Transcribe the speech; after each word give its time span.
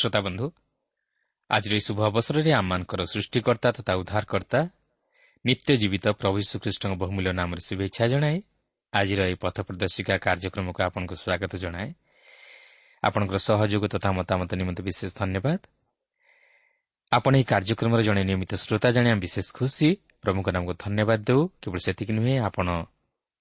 ପ୍ରିୟ 0.00 0.10
ଶ୍ରୋତା 0.10 0.20
ବନ୍ଧୁ 0.20 0.46
ଆଜିର 1.50 1.72
ଏହି 1.74 1.84
ଶୁଭ 1.86 1.98
ଅବସରରେ 2.10 2.50
ଆମମାନଙ୍କର 2.52 3.00
ସୃଷ୍ଟିକର୍ତ୍ତା 3.04 3.68
ତଥା 3.76 3.92
ଉଦ୍ଧାରକର୍ତ୍ତା 4.00 4.60
ନିତ୍ୟ 5.44 5.72
ଜୀବିତ 5.76 6.04
ପ୍ରଭୁ 6.20 6.36
ଶ୍ରୀକୃଷ୍ଣଙ୍କ 6.50 6.94
ବହୁମୂଲ୍ୟ 7.02 7.32
ନାମରେ 7.32 7.60
ଶୁଭେଚ୍ଛା 7.68 8.04
ଜଣାଏ। 8.06 8.36
ଆଜିର 8.92 9.20
ଏହି 9.28 9.36
ପଥ 9.44 9.56
ପ୍ରଦର୍ଶିକା 9.68 10.14
କାର୍ଯ୍ୟକ୍ରମକୁ 10.26 10.80
ଆପଣଙ୍କୁ 10.88 11.14
ସ୍ୱାଗତ 11.22 11.52
ଜଣାଏ। 11.56 11.88
ଆପଣଙ୍କର 13.02 13.36
ସହଯୋଗ 13.48 13.84
ତଥା 13.94 14.08
ମତାମତ 14.12 14.50
ନିମନ୍ତେ 14.60 14.82
ବିଶେଷ 14.82 15.10
ଧନ୍ୟବାଦ। 15.20 15.60
ଆପଣ 17.12 17.32
ଏହି 17.36 17.44
କାର୍ଯ୍ୟକ୍ରମର 17.52 18.00
ଜଣେ 18.08 18.22
ନିୟମିତ 18.24 18.52
ଶ୍ରୋତା 18.56 18.88
ଜାଣି 18.96 19.08
ଆମେ 19.10 19.20
ବିଶେଷ 19.20 19.46
ଖୁସି। 19.52 19.88
ପ୍ରଭୁଙ୍କ 20.22 20.48
ନାମକୁ 20.54 20.72
ଧନ୍ୟବାଦ 20.84 21.20
ଦେଉ। 21.28 21.40
କେବଳ 21.60 21.78
ସେତିକି 21.86 22.12
ନୁହେଁ 22.18 22.34
ଆପଣ 22.48 22.68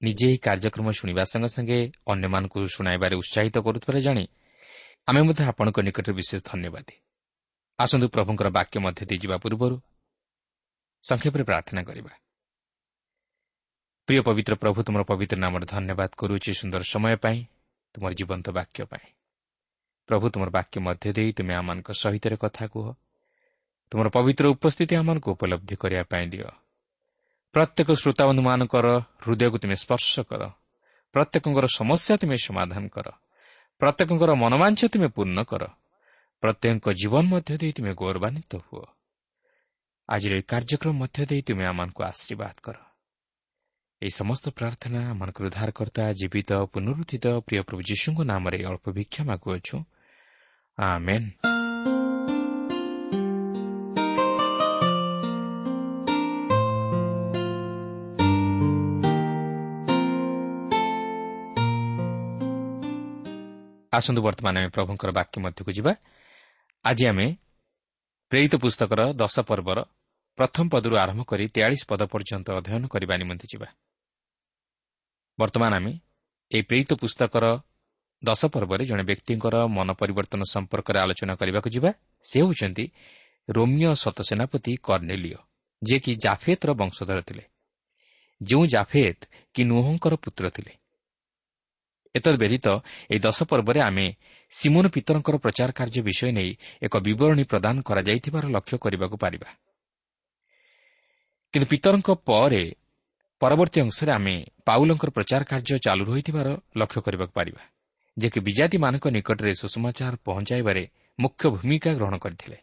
ନିଜେ 0.01 0.25
ଏହି 0.31 0.37
କାର୍ଯ୍ୟକ୍ରମ 0.47 0.87
ଶୁଣିବା 0.99 1.23
ସଙ୍ଗେ 1.31 1.49
ସଙ୍ଗେ 1.55 1.79
ଅନ୍ୟମାନଙ୍କୁ 2.11 2.57
ଶୁଣାଇବାରେ 2.75 3.15
ଉତ୍ସାହିତ 3.21 3.55
କରୁଥିବାର 3.65 3.97
ଜାଣି 3.99 4.23
ଆମେ 5.09 5.21
ମଧ୍ୟ 5.21 5.43
ଆପଣଙ୍କ 5.43 5.79
ନିକଟରେ 5.79 6.13
ବିଶେଷ 6.13 6.41
ଧନ୍ୟବାଦୀ। 6.45 6.95
ଆସନ୍ତୁ 7.79 8.07
ପ୍ରଭୁଙ୍କର 8.09 8.49
ବାକ୍ୟ 8.49 8.79
ମଧ୍ୟ 8.79 9.05
ଦେଇଯିବା 9.05 9.37
ପୂର୍ବରୁ 9.37 9.81
ସଂକ୍ଷେପରେ 11.03 11.43
ପ୍ରାର୍ଥନା 11.43 11.83
କରିବା। 11.83 12.13
ପ୍ରିୟ 14.05 14.21
ପବିତ୍ର 14.21 14.55
ପ୍ରଭୁ 14.55 14.83
ତୁମର 14.83 15.03
ପବିତ୍ର 15.03 15.37
ନାମରେ 15.37 15.65
ଧନ୍ୟବାଦ 15.65 16.09
କରୁଛି 16.17 16.53
ସୁନ୍ଦର 16.53 16.81
ସମୟ 16.81 17.15
ପାଇଁ 17.15 17.45
ତୁମର 17.93 18.11
ଜୀବନ୍ତ 18.13 18.49
ବାକ୍ୟ 18.49 18.85
ପାଇଁ। 18.85 19.07
ପ୍ରଭୁ 20.07 20.29
ତୁମର 20.29 20.49
ବାକ୍ୟ 20.49 20.79
ମଧ୍ୟ 20.79 21.13
ଦେଇ 21.13 21.31
ତୁମେ 21.31 21.53
ଆମମାନଙ୍କ 21.53 21.91
ସହିତ 21.91 22.25
କଥା 22.37 22.67
କୁହ। 22.67 22.93
ତୁମର 23.91 24.07
ପବିତ୍ର 24.09 24.45
ଉପସ୍ଥିତି 24.45 24.95
ଆମମାନଙ୍କୁ 24.95 25.31
ଉପଲବ୍ଧି 25.31 25.75
କରିବା 25.75 26.03
ପାଇଁ 26.03 26.25
ଦିଅ। 26.29 26.49
ପ୍ରତ୍ୟେକ 27.53 27.91
ଶ୍ରୋତାବନ୍ଧୁମାନଙ୍କର 27.91 28.87
ହୃଦୟକୁ 29.25 29.57
ତୁମେ 29.57 29.75
ସ୍ପର୍ଶ 29.75 30.19
କର। 30.19 30.41
ପ୍ରତ୍ୟେକଙ୍କର 31.13 31.65
ସମସ୍ୟା 31.75 32.17
ତୁମେ 32.17 32.37
ସମାଧାନ 32.37 32.87
କର। 32.87 33.07
ପ୍ରତ୍ୟେକଙ୍କର 33.79 34.31
ମନୋମାଂଛ 34.35 34.79
ତୁମେ 34.85 35.07
ପୂର୍ଣ୍ଣ 35.07 35.43
କର। 35.43 35.63
ପ୍ରତ୍ୟେକଙ୍କ 36.43 36.87
ଜୀବନ 36.93 37.23
ମଧ୍ୟ 37.29 37.57
ଦେଇ 37.57 37.71
ତୁମେ 37.71 37.93
ଗୌରବାନ୍ୱିତ 37.93 38.53
ହୁଅ। 38.67 38.85
ଆଜିର 40.09 40.33
ଏହି 40.33 40.41
କାର୍ଯ୍ୟକ୍ରମ 40.41 40.93
ମଧ୍ୟ 40.97 41.25
ଦେଇ 41.25 41.41
ତୁମେ 41.41 41.63
ଆମମାନଙ୍କୁ 41.65 42.01
ଆଶୀର୍ବାଦ 42.03 42.55
କର। 42.63 42.77
ଏହି 44.01 44.09
ସମସ୍ତ 44.09 44.45
ପ୍ରାର୍ଥନା 44.49 44.99
ଆମମାନଙ୍କର 45.09 45.45
ଉଦ୍ଧାରକର୍ତ୍ତା 45.45 46.03
ଜୀବିତ 46.13 46.51
ପୁନରୁଦ୍ଧିତ 46.73 47.25
ପ୍ରିୟ 47.39 47.61
ପ୍ରଭୁ 47.63 47.81
ଯୀଶୁଙ୍କ 47.81 48.19
ନାମରେ 48.23 48.57
ଅଳ୍ପ 48.65 48.85
ଭିକ୍ଷା 48.91 49.21
ମାଗୁଅଛୁ। 49.23 49.77
ଆସନ୍ତୁ 63.99 64.21
ବର୍ତ୍ତମାନ 64.27 64.53
ଆମେ 64.59 64.69
ପ୍ରଭୁଙ୍କର 64.75 65.09
ବାକ୍ୟ 65.19 65.35
ମଧ୍ୟକୁ 65.43 65.71
ଯିବା। 65.77 65.91
ଆଜି 66.85 67.03
ଆମେ 67.11 67.27
ପ୍ରେରିତ 68.31 68.53
ପୁସ୍ତକର 68.63 69.01
ଦଶ 69.21 69.35
ପର୍ବର 69.49 69.79
ପ୍ରଥମ 70.37 70.65
ପଦରୁ 70.73 70.95
ଆରମ୍ଭ 71.03 71.21
କରି 71.29 71.45
ତେୟାଳିଶ 71.55 71.81
ପଦ 71.91 72.01
ପର୍ଯ୍ୟନ୍ତ 72.13 72.47
ଅଧ୍ୟୟନ 72.59 72.83
କରିବା 72.93 73.13
ନିମନ୍ତେ 73.21 73.45
ଯିବା। 73.51 73.67
ବର୍ତ୍ତମାନ 75.39 75.71
ଆମେ 75.79 75.93
ଏହି 76.51 76.63
ପ୍ରେରିତ 76.69 76.91
ପୁସ୍ତକର 77.01 77.45
ଦଶ 78.23 78.41
ପର୍ବରେ 78.53 78.83
ଜଣେ 78.89 79.03
ବ୍ୟକ୍ତିଙ୍କର 79.09 79.55
ମନ 79.75 79.89
ପରିବର୍ତ୍ତନ 79.99 80.41
ସମ୍ପର୍କରେ 80.53 80.97
ଆଲୋଚନା 81.03 81.33
କରିବାକୁ 81.41 81.67
ଯିବା। 81.75 81.89
ସେ 82.25 82.37
ହେଉଛନ୍ତି 82.41 82.85
ରୋମିଓ 83.47 83.91
ସତସେନାପତି 84.03 84.71
କର୍ଣ୍ଣେଲିଓ 84.87 85.39
ଯିଏକି 85.81 86.11
ଜାଫେତ୍ର 86.23 86.69
ବଂଶଧର 86.81 87.19
ଥିଲେ। 87.27 87.43
ଯେଉଁ 88.41 88.63
ଜାଫେତ୍ 88.73 89.21
କି 89.55 89.61
ନୁହଙ୍କର 89.71 90.13
ପୁତ୍ର 90.23 90.45
ଥିଲେ 90.55 90.73
ଏତଦ୍ 92.15 92.37
ବ୍ୟତୀତ 92.41 92.67
ଏହି 93.11 93.19
ଦଶ 93.19 93.37
ପର୍ବରେ 93.49 93.79
ଆମେ 93.79 94.07
ସିମୋନ 94.51 94.85
ପିତରଙ୍କର 94.95 95.35
ପ୍ରଚାର 95.37 95.69
କାର୍ଯ୍ୟ 95.71 96.01
ବିଷୟ 96.07 96.29
ନେଇ 96.37 96.51
ଏକ 96.85 96.93
ବିବରଣୀ 97.07 97.43
ପ୍ରଦାନ 97.51 97.75
କରାଯାଇଥିବାର 97.87 98.45
ଲକ୍ଷ୍ୟ 98.55 98.75
କରିବାକୁ 98.83 99.15
ପାରିବା। 99.23 99.49
କିନ୍ତୁ 101.53 101.67
ପିତରଙ୍କ 101.69 102.09
ପରେ 102.25 102.63
ପରବର୍ତ୍ତୀ 103.41 103.79
ଅଂଶରେ 103.81 104.11
ଆମେ 104.11 104.35
ପାଉଲଙ୍କର 104.67 105.09
ପ୍ରଚାର 105.09 105.41
କାର୍ଯ୍ୟ 105.51 105.75
ଚାଲୁ 105.85 106.03
ରହିଥିବାର 106.09 106.47
ଲକ୍ଷ୍ୟ 106.77 106.99
କରିବାକୁ 107.05 107.33
ପାରିବା 107.33 107.61
ଯିଏକି 108.17 108.39
ବିଜାତିମାନଙ୍କ 108.39 109.05
ନିକଟରେ 109.15 109.51
ସୁଷମାଚାର 109.61 110.13
ପହଞ୍ଚାଇବାରେ 110.25 110.83
ମୁଖ୍ୟ 111.19 111.43
ଭୂମିକା 111.55 111.91
ଗ୍ରହଣ 111.93 112.15
କରିଥିଲେ। 112.17 112.57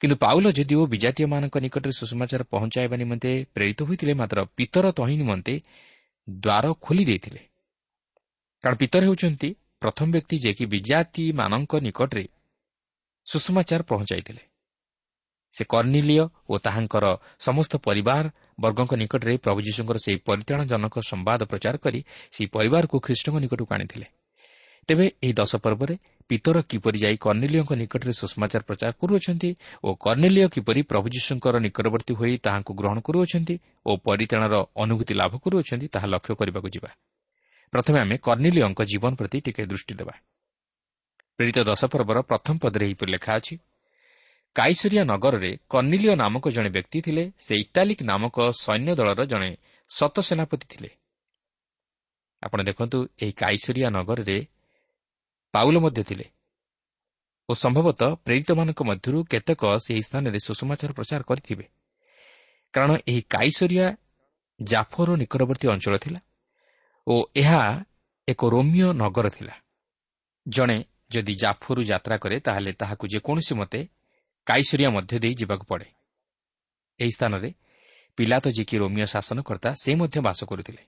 କିନ୍ତୁ 0.00 0.16
ପାଉଲ 0.16 0.46
ଯଦିଓ 0.58 0.82
ବିଜାତୀୟମାନଙ୍କ 0.86 1.56
ନିକଟରେ 1.64 1.92
ସୁଷମାଚାର 1.92 2.42
ପହଞ୍ଚାଇବା 2.52 2.96
ନିମନ୍ତେ 2.96 3.32
ପ୍ରେରିତ 3.54 3.78
ହୋଇଥିଲେ 3.82 4.12
ମାତ୍ର 4.14 4.38
ପିତର 4.56 4.84
ତହିଁ 4.98 5.16
ନିମନ୍ତେ 5.22 5.54
ଦ୍ୱାର 6.28 6.64
ଖୋଲି 6.84 7.04
ଦେଇଥିଲେ। 7.04 7.40
କାରଣ 8.62 8.76
ପିତର 8.76 9.02
ହେଉଛନ୍ତି 9.04 9.48
ପ୍ରଥମ 9.80 10.06
ବ୍ୟକ୍ତି 10.14 10.36
ଯିଏକି 10.42 10.64
ବିଜାତିମାନଙ୍କ 10.66 11.72
ନିକଟରେ 11.86 12.24
ସୁଷମାଚାର 13.26 13.82
ପହଞ୍ଚାଇଥିଲେ। 13.82 14.42
ସେ 15.52 15.62
କର୍ଣ୍ଣିଲିୟ 15.64 16.24
ଓ 16.50 16.54
ତାହାଙ୍କର 16.58 17.04
ସମସ୍ତ 17.38 17.72
ପରିବାର 17.86 18.24
ବର୍ଗଙ୍କ 18.60 18.92
ନିକଟରେ 19.02 19.34
ପ୍ରଭୁ 19.44 19.60
ଯୀଶୁଙ୍କର 19.66 19.98
ସେହି 20.04 20.18
ପରିତାଣଜନକ 20.28 20.94
ସମ୍ବାଦ 21.10 21.40
ପ୍ରଚାର 21.50 21.74
କରି 21.84 22.00
ସେହି 22.34 22.48
ପରିବାରକୁ 22.56 22.96
ଖ୍ରୀଷ୍ଟଙ୍କ 23.06 23.36
ନିକଟକୁ 23.44 23.72
ଆଣିଥିଲେ। 23.74 24.06
ତେବେ 24.88 25.06
ଏହି 25.22 25.32
ଦଶ 25.32 25.52
ପର୍ବରେ 25.64 25.94
ପିତର 26.30 26.56
କିପରି 26.70 26.98
ଯାଇ 27.04 27.16
କର୍ଣ୍ଣିଲିୟଙ୍କ 27.24 27.72
ନିକଟରେ 27.82 28.12
ସୁଷମାଚାର 28.20 28.62
ପ୍ରଚାର 28.68 28.90
କରୁଅଛନ୍ତି 29.00 29.50
ଓ 29.84 29.88
କର୍ଣ୍ଣିଲିୟ 30.04 30.48
କିପରି 30.54 30.80
ପ୍ରଭୁ 30.90 31.06
ଯୀଶୁଙ୍କର 31.16 31.54
ନିକଟବର୍ତ୍ତୀ 31.66 32.12
ହୋଇ 32.20 32.34
ତାହାଙ୍କୁ 32.44 32.72
ଗ୍ରହଣ 32.80 32.98
କରୁଅଛନ୍ତି 33.06 33.54
ଓ 33.86 33.90
ପରିତାଣର 34.06 34.54
ଅନୁଭୂତି 34.82 35.14
ଲାଭ 35.20 35.32
କରୁଅଛନ୍ତି 35.44 35.86
ତାହା 35.94 36.06
ଲକ୍ଷ୍ୟ 36.06 36.32
କରିବାକୁ 36.40 36.68
ଯିବା। 36.74 36.90
ପ୍ରଥମେ 37.72 37.98
ଆମେ 38.00 38.16
କର୍ଣ୍ଣିଲିୟଙ୍କ 38.16 38.80
ଜୀବନ 38.82 39.12
ପ୍ରତି 39.14 39.38
ଟିକେ 39.40 39.62
ଦୃଷ୍ଟି 39.66 39.94
ଦେବା। 39.94 40.14
ପ୍ରେରିତ 41.36 41.58
ଦଶ 41.60 41.84
ପର୍ବର 41.84 42.18
ପ୍ରଥମ 42.22 42.54
ପଦରେ 42.62 42.84
ଏହିପରି 42.86 43.10
ଲେଖା 43.12 43.32
ଅଛି 43.36 43.54
କାଇସରିଆ 44.56 45.02
ନଗରରେ 45.04 45.50
କର୍ଣ୍ଣିଲିୟ 45.68 46.14
ନାମକ 46.16 46.44
ଜଣେ 46.48 46.68
ବ୍ୟକ୍ତି 46.68 46.98
ଥିଲେ। 47.00 47.24
ସେ 47.38 47.54
ଇଟାଲିକ୍ 47.56 48.02
ନାମକ 48.02 48.36
ସୈନ୍ୟ 48.60 48.94
ଦଳର 48.94 49.20
ଜଣେ 49.24 49.50
ସତ 49.88 50.16
ସେନାପତି 50.20 50.66
ଥିଲେ। 50.68 50.90
ଆପଣ 52.42 52.58
ଦେଖନ୍ତୁ 52.62 52.98
ଏହି 53.22 53.32
କାଇସରିଆ 53.32 53.88
ନଗରରେ 53.90 54.38
ପାଉଲ 55.52 55.76
ମଧ୍ୟ 55.78 56.02
ଥିଲେ। 56.02 56.26
ଓ 57.48 57.52
ସମ୍ଭବତଃ 57.54 58.10
ପ୍ରେରିତମାନଙ୍କ 58.24 58.80
ମଧ୍ୟରୁ 58.82 59.18
କେତେକ 59.24 59.62
ସେହି 59.86 60.02
ସ୍ଥାନରେ 60.02 60.38
ସୁଷମାଚାର 60.38 60.90
ପ୍ରଚାର 60.92 61.22
କରିଥିବେ। 61.22 61.66
କାରଣ 62.74 62.90
ଏହି 63.08 63.22
କାଇସରିଆ 63.30 63.86
ଜାଫର 64.60 65.08
ନିକଟବର୍ତ୍ତୀ 65.16 65.66
ଅଞ୍ଚଳ 65.68 65.94
ଥିଲା। 65.98 66.20
ଓ 67.08 67.30
ଏହା 67.36 67.84
ଏକ 68.28 68.44
ରୋମିଓ 68.44 68.92
ନଗର 68.92 69.28
ଥିଲା। 69.28 69.54
ଜଣେ 70.46 70.84
ଯଦି 71.10 71.34
ଜାଫରୁ 71.34 71.82
ଯାତ୍ରା 71.82 72.16
କରେ 72.16 72.40
ତାହେଲେ 72.40 72.72
ତାହାକୁ 72.72 73.04
ଯେକୌଣସି 73.06 73.54
ମତେ 73.54 73.80
କାଇସରିଆ 74.46 74.90
ମଧ୍ୟ 74.90 75.18
ଦେଇ 75.18 75.34
ଯିବାକୁ 75.34 75.64
ପଡ଼େ। 75.64 75.88
ଏହି 77.00 77.10
ସ୍ଥାନରେ 77.10 77.54
ପିଲା 78.16 78.38
ତ 78.38 78.46
ଯିଏକି 78.48 78.76
ରୋମିଓ 78.78 79.04
ଶାସନକର୍ତ୍ତା 79.04 79.70
ସେ 79.82 79.94
ମଧ୍ୟ 79.94 80.20
ବାସ 80.20 80.44
କରୁଥିଲେ। 80.44 80.82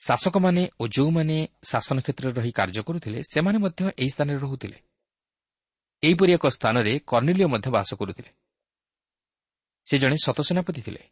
ଶାସକମାନେ 0.00 0.68
ଓ 0.80 0.88
ଯେଉଁମାନେ 0.88 1.48
ଶାସନ 1.64 1.96
କ୍ଷେତ୍ରରେ 2.00 2.32
ରହି 2.32 2.52
କାର୍ଯ୍ୟ 2.52 2.82
କରୁଥିଲେ 2.82 3.18
ସେମାନେ 3.32 3.58
ମଧ୍ୟ 3.58 3.80
ଏହି 3.98 4.10
ସ୍ଥାନରେ 4.10 4.38
ରହୁଥିଲେ। 4.38 4.78
ଏହିପରି 6.02 6.32
ଏକ 6.32 6.46
ସ୍ଥାନରେ 6.46 6.92
କର୍ଣ୍ଣିଲିଓ 7.06 7.48
ମଧ୍ୟ 7.48 7.68
ବାସ 7.70 7.94
କରୁଥିଲେ। 7.94 8.30
ସେ 9.86 9.98
ଜଣେ 9.98 10.16
ସତସେନାପତି 10.24 10.82
ଥିଲେ। 10.82 11.02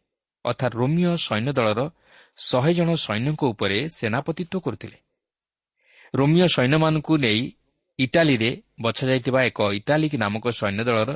ଅର୍ଥାତ୍ 0.45 0.75
ରୋମିଓ 0.75 1.15
ସୈନ୍ୟ 1.15 1.51
ଦଳର 1.53 1.81
ଶହେ 2.37 2.71
ଜଣ 2.73 2.89
ସୈନ୍ୟଙ୍କ 2.95 3.41
ଉପରେ 3.43 3.77
ସେନାପତିତ୍ୱ 3.89 4.63
କରୁଥିଲେ। 4.65 4.97
ରୋମିଓ 6.13 6.47
ସୈନ୍ୟମାନଙ୍କୁ 6.47 7.13
ନେଇ 7.17 7.41
ଇଟାଲୀରେ 7.99 8.49
ବଛାଯାଇଥିବା 8.81 9.39
ଏକ 9.43 9.59
ଇଟାଲିକ୍ 9.79 10.15
ନାମକ 10.15 10.45
ସୈନ୍ୟ 10.49 10.81
ଦଳର 10.83 11.11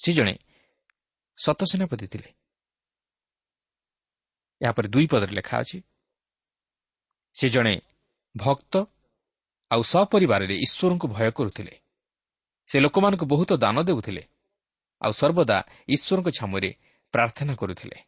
ସେ 0.00 0.10
ଜଣେ 0.12 0.34
ସତସେନାପତି 1.38 2.06
ଥିଲେ। 2.06 2.30
ଏହାପରେ 4.60 4.88
ଦୁଇ 4.88 5.06
ପଦରେ 5.06 5.32
ଲେଖା 5.38 5.56
ଅଛି 5.58 5.78
ସେ 7.34 7.46
ଜଣେ 7.48 7.74
ଭକ୍ତ 8.36 8.74
ଆଉ 9.70 9.82
ସପରିବାରରେ 9.82 10.54
ଈଶ୍ୱରଙ୍କୁ 10.56 11.06
ଭୟ 11.08 11.30
କରୁଥିଲେ। 11.30 11.74
ସେ 12.68 12.76
ଲୋକମାନଙ୍କୁ 12.80 13.24
ବହୁତ 13.26 13.50
ଦାନ 13.52 13.76
ଦେଉଥିଲେ 13.82 14.22
ଆଉ 15.02 15.12
ସର୍ବଦା 15.12 15.58
ଈଶ୍ୱରଙ୍କ 15.88 16.28
ଛାମୁରେ 16.38 16.70
ପ୍ରାର୍ଥନା 17.14 17.52
କରୁଥିଲେ। 17.54 17.98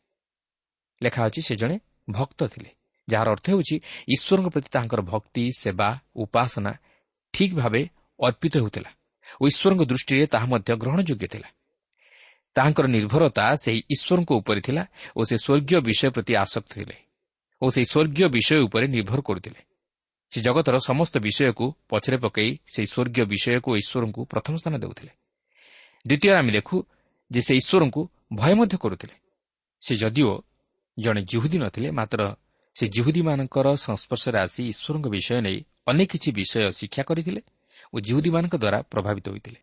ଲେଖା 1.03 1.21
ଅଛି 1.27 1.41
ସେ 1.43 1.55
ଜଣେ 1.55 1.77
ଭକ୍ତ 2.09 2.41
ଥିଲେ। 2.53 2.71
ଯାହାର 3.09 3.29
ଅର୍ଥ 3.35 3.47
ହେଉଛି 3.53 3.77
ଈଶ୍ୱରଙ୍କ 4.15 4.49
ପ୍ରତି 4.55 4.69
ତାଙ୍କର 4.77 5.01
ଭକ୍ତି 5.13 5.45
ସେବା 5.61 5.89
ଉପାସନା 6.23 6.73
ଠିକ୍ 7.35 7.55
ଭାବେ 7.61 7.83
ଅର୍ପିତ 8.21 8.55
ହେଉଥିଲା 8.61 8.91
ଓ 9.41 9.43
ଈଶ୍ୱରଙ୍କ 9.51 9.83
ଦୃଷ୍ଟିରେ 9.91 10.25
ତାହା 10.33 10.47
ମଧ୍ୟ 10.53 10.71
ଗ୍ରହଣଯୋଗ୍ୟ 10.83 11.27
ଥିଲା। 11.35 11.49
ତାହାଙ୍କର 12.57 12.87
ନିର୍ଭରତା 12.97 13.45
ସେହି 13.65 13.81
ଈଶ୍ୱରଙ୍କ 13.95 14.31
ଉପରେ 14.41 14.61
ଥିଲା 14.67 14.83
ଓ 15.19 15.21
ସେ 15.29 15.37
ସ୍ୱର୍ଗୀୟ 15.45 15.79
ବିଷୟ 15.89 16.09
ପ୍ରତି 16.15 16.33
ଆସକ୍ତ 16.45 16.71
ଥିଲେ 16.75 16.97
ଓ 17.63 17.67
ସେହି 17.75 17.87
ସ୍ୱର୍ଗୀୟ 17.93 18.27
ବିଷୟ 18.35 18.57
ଉପରେ 18.67 18.87
ନିର୍ଭର 18.95 19.21
କରୁଥିଲେ। 19.29 19.61
ସେ 20.33 20.39
ଜଗତର 20.41 20.77
ସମସ୍ତ 20.89 21.15
ବିଷୟକୁ 21.27 21.67
ପଛରେ 21.91 22.17
ପକାଇ 22.25 22.51
ସେହି 22.73 22.87
ସ୍ୱର୍ଗୀୟ 22.93 23.25
ବିଷୟକୁ 23.33 23.71
ଈଶ୍ୱରଙ୍କୁ 23.81 24.21
ପ୍ରଥମ 24.33 24.55
ସ୍ଥାନ 24.61 24.75
ଦେଉଥିଲେ। 24.85 25.13
ଦ୍ୱିତୀୟରେ 26.07 26.37
ଆମେ 26.41 26.51
ଲେଖୁ 26.57 26.77
ଯେ 27.31 27.41
ସେ 27.47 27.53
ଈଶ୍ୱରଙ୍କୁ 27.61 28.03
ଭୟ 28.39 28.53
ମଧ୍ୟ 28.61 28.77
କରୁଥିଲେ। 28.85 29.15
ସେ 29.83 29.93
ଯଦିଓ 30.03 30.33
ଜଣେ 30.99 31.23
ଜୁହୁଦୀ 31.23 31.59
ନଥିଲେ 31.59 31.91
ମାତ୍ର 31.91 32.21
ସେ 32.77 32.85
ଜୁହୁଦୀମାନଙ୍କର 32.89 33.67
ସଂସ୍ପର୍ଶରେ 33.77 34.39
ଆସି 34.39 34.63
ଈଶ୍ୱରଙ୍କ 34.73 35.07
ବିଷୟ 35.09 35.41
ନେଇ 35.41 35.59
ଅନେକ 35.87 36.09
କିଛି 36.13 36.31
ବିଷୟ 36.33 36.71
ଶିକ୍ଷା 36.71 37.03
କରିଥିଲେ 37.03 37.41
ଓ 37.95 37.97
ଜୁହୁଦୀମାନଙ୍କ 38.01 38.55
ଦ୍ୱାରା 38.55 38.79
ପ୍ରଭାବିତ 38.83 39.27
ହୋଇଥିଲେ। 39.29 39.61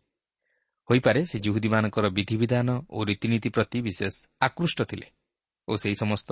ହୋଇପାରେ 0.88 1.20
ସେ 1.24 1.36
ଜୁହୁଦୀମାନଙ୍କର 1.38 2.06
ବିଧିବିଧାନ 2.08 2.68
ଓ 2.90 2.98
ରୀତିନୀତି 3.04 3.48
ପ୍ରତି 3.48 3.78
ବିଶେଷ 3.82 4.14
ଆକୃଷ୍ଟ 4.40 4.78
ଥିଲେ 4.82 5.06
ଓ 5.68 5.72
ସେହି 5.76 5.94
ସମସ୍ତ 5.94 6.30